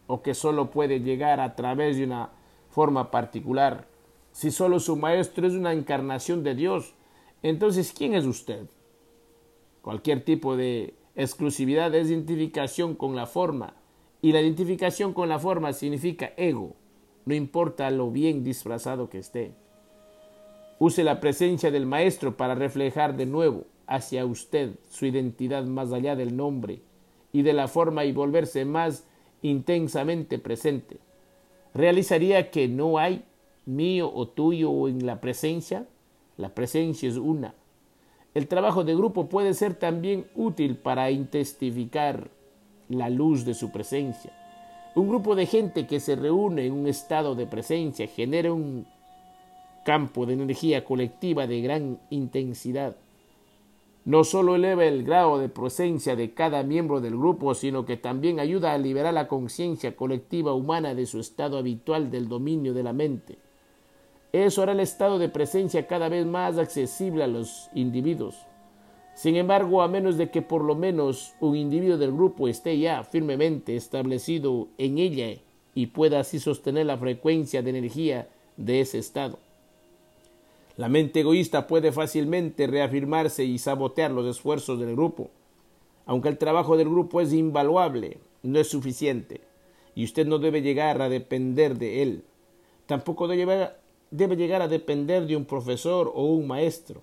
o 0.07 0.23
que 0.23 0.33
solo 0.33 0.71
puede 0.71 1.01
llegar 1.01 1.39
a 1.39 1.53
través 1.53 1.97
de 1.97 2.05
una 2.05 2.31
forma 2.71 3.11
particular. 3.11 3.85
Si 4.31 4.49
solo 4.49 4.79
su 4.79 4.95
maestro 4.95 5.45
es 5.45 5.53
una 5.53 5.73
encarnación 5.73 6.43
de 6.43 6.55
Dios, 6.55 6.95
entonces, 7.43 7.93
¿quién 7.95 8.15
es 8.15 8.25
usted? 8.25 8.65
Cualquier 9.81 10.23
tipo 10.23 10.55
de 10.55 10.95
exclusividad 11.15 11.93
es 11.93 12.09
identificación 12.09 12.95
con 12.95 13.15
la 13.15 13.27
forma, 13.27 13.75
y 14.21 14.31
la 14.31 14.41
identificación 14.41 15.13
con 15.13 15.27
la 15.27 15.37
forma 15.37 15.73
significa 15.73 16.31
ego, 16.37 16.75
no 17.25 17.35
importa 17.35 17.91
lo 17.91 18.09
bien 18.09 18.43
disfrazado 18.43 19.09
que 19.09 19.19
esté. 19.19 19.51
Use 20.79 21.03
la 21.03 21.19
presencia 21.19 21.71
del 21.71 21.85
Maestro 21.85 22.35
para 22.35 22.55
reflejar 22.55 23.15
de 23.15 23.25
nuevo 23.25 23.65
hacia 23.85 24.25
usted 24.25 24.75
su 24.89 25.05
identidad 25.05 25.65
más 25.65 25.91
allá 25.91 26.15
del 26.15 26.35
nombre 26.35 26.81
y 27.33 27.41
de 27.41 27.53
la 27.53 27.67
forma 27.67 28.05
y 28.05 28.13
volverse 28.13 28.65
más 28.65 29.05
intensamente 29.41 30.39
presente. 30.39 30.97
¿Realizaría 31.73 32.49
que 32.49 32.67
no 32.67 32.97
hay 32.97 33.25
mío 33.65 34.11
o 34.13 34.27
tuyo 34.27 34.87
en 34.87 35.05
la 35.05 35.19
presencia? 35.19 35.85
La 36.37 36.49
presencia 36.49 37.07
es 37.07 37.17
una. 37.17 37.53
El 38.33 38.47
trabajo 38.47 38.83
de 38.83 38.95
grupo 38.95 39.29
puede 39.29 39.53
ser 39.53 39.75
también 39.75 40.25
útil 40.35 40.75
para 40.77 41.11
intensificar 41.11 42.31
la 42.89 43.09
luz 43.09 43.45
de 43.45 43.53
su 43.53 43.71
presencia. 43.71 44.31
Un 44.95 45.07
grupo 45.07 45.35
de 45.35 45.45
gente 45.45 45.87
que 45.87 45.99
se 45.99 46.15
reúne 46.15 46.65
en 46.65 46.73
un 46.73 46.87
estado 46.87 47.35
de 47.35 47.45
presencia 47.45 48.07
genera 48.07 48.51
un 48.51 48.87
campo 49.85 50.25
de 50.25 50.33
energía 50.33 50.85
colectiva 50.85 51.45
de 51.45 51.61
gran 51.61 51.99
intensidad. 52.09 52.95
No 54.05 54.23
solo 54.23 54.55
eleva 54.55 54.85
el 54.85 55.03
grado 55.03 55.39
de 55.39 55.49
presencia 55.49 56.15
de 56.15 56.33
cada 56.33 56.63
miembro 56.63 57.01
del 57.01 57.15
grupo, 57.15 57.53
sino 57.53 57.85
que 57.85 57.97
también 57.97 58.39
ayuda 58.39 58.73
a 58.73 58.77
liberar 58.77 59.13
la 59.13 59.27
conciencia 59.27 59.95
colectiva 59.95 60.53
humana 60.53 60.93
de 60.93 61.05
su 61.05 61.19
estado 61.19 61.57
habitual 61.57 62.11
del 62.11 62.27
dominio 62.27 62.73
de 62.73 62.83
la 62.83 62.93
mente. 62.93 63.37
Eso 64.33 64.63
hará 64.63 64.71
el 64.71 64.79
estado 64.79 65.19
de 65.19 65.29
presencia 65.29 65.85
cada 65.85 66.09
vez 66.09 66.25
más 66.25 66.57
accesible 66.57 67.23
a 67.23 67.27
los 67.27 67.69
individuos. 67.75 68.35
Sin 69.13 69.35
embargo, 69.35 69.83
a 69.83 69.87
menos 69.87 70.17
de 70.17 70.31
que 70.31 70.41
por 70.41 70.63
lo 70.63 70.73
menos 70.73 71.35
un 71.39 71.55
individuo 71.55 71.99
del 71.99 72.11
grupo 72.11 72.47
esté 72.47 72.79
ya 72.79 73.03
firmemente 73.03 73.75
establecido 73.75 74.69
en 74.79 74.97
ella 74.97 75.39
y 75.75 75.87
pueda 75.87 76.19
así 76.19 76.39
sostener 76.39 76.87
la 76.87 76.97
frecuencia 76.97 77.61
de 77.61 77.69
energía 77.69 78.27
de 78.57 78.81
ese 78.81 78.97
estado. 78.97 79.37
La 80.77 80.89
mente 80.89 81.19
egoísta 81.19 81.67
puede 81.67 81.91
fácilmente 81.91 82.65
reafirmarse 82.65 83.43
y 83.43 83.59
sabotear 83.59 84.09
los 84.09 84.25
esfuerzos 84.25 84.79
del 84.79 84.95
grupo. 84.95 85.29
Aunque 86.07 86.29
el 86.29 86.39
trabajo 86.39 86.75
del 86.75 86.89
grupo 86.89 87.21
es 87.21 87.31
invaluable, 87.33 88.17
no 88.41 88.59
es 88.59 88.67
suficiente, 88.67 89.41
y 89.93 90.03
usted 90.03 90.25
no 90.25 90.39
debe 90.39 90.63
llegar 90.63 91.03
a 91.03 91.09
depender 91.09 91.77
de 91.77 92.01
él. 92.01 92.23
Tampoco 92.87 93.27
debe 94.13 94.35
llegar 94.35 94.61
a 94.61 94.67
depender 94.67 95.25
de 95.25 95.35
un 95.35 95.45
profesor 95.45 96.11
o 96.13 96.25
un 96.25 96.45
maestro, 96.45 97.01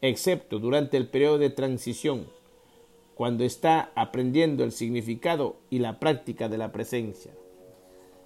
excepto 0.00 0.58
durante 0.58 0.96
el 0.96 1.08
periodo 1.08 1.38
de 1.38 1.48
transición, 1.48 2.26
cuando 3.14 3.44
está 3.44 3.92
aprendiendo 3.94 4.64
el 4.64 4.72
significado 4.72 5.58
y 5.70 5.78
la 5.78 6.00
práctica 6.00 6.48
de 6.48 6.58
la 6.58 6.72
presencia. 6.72 7.30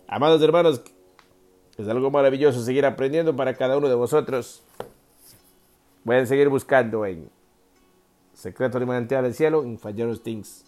Amados 0.08 0.40
hermanos, 0.40 0.80
es 1.76 1.86
algo 1.86 2.10
maravilloso 2.10 2.62
seguir 2.62 2.86
aprendiendo 2.86 3.36
para 3.36 3.56
cada 3.56 3.76
uno 3.76 3.90
de 3.90 3.94
vosotros. 3.94 4.62
Pueden 6.02 6.26
seguir 6.26 6.48
buscando 6.48 7.04
en 7.04 7.28
Secreto 8.32 8.80
de 8.80 8.86
Manantial 8.86 9.24
del 9.24 9.34
Cielo, 9.34 9.64
en 9.64 9.78
Falleros 9.78 10.22
Things. 10.22 10.64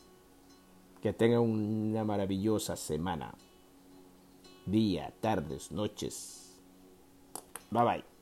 Que 1.01 1.14
tengan 1.14 1.40
una 1.40 2.05
maravillosa 2.05 2.77
semana. 2.77 3.33
Día, 4.66 5.11
tardes, 5.21 5.71
noches. 5.73 6.46
Bye 7.73 7.85
bye. 7.85 8.16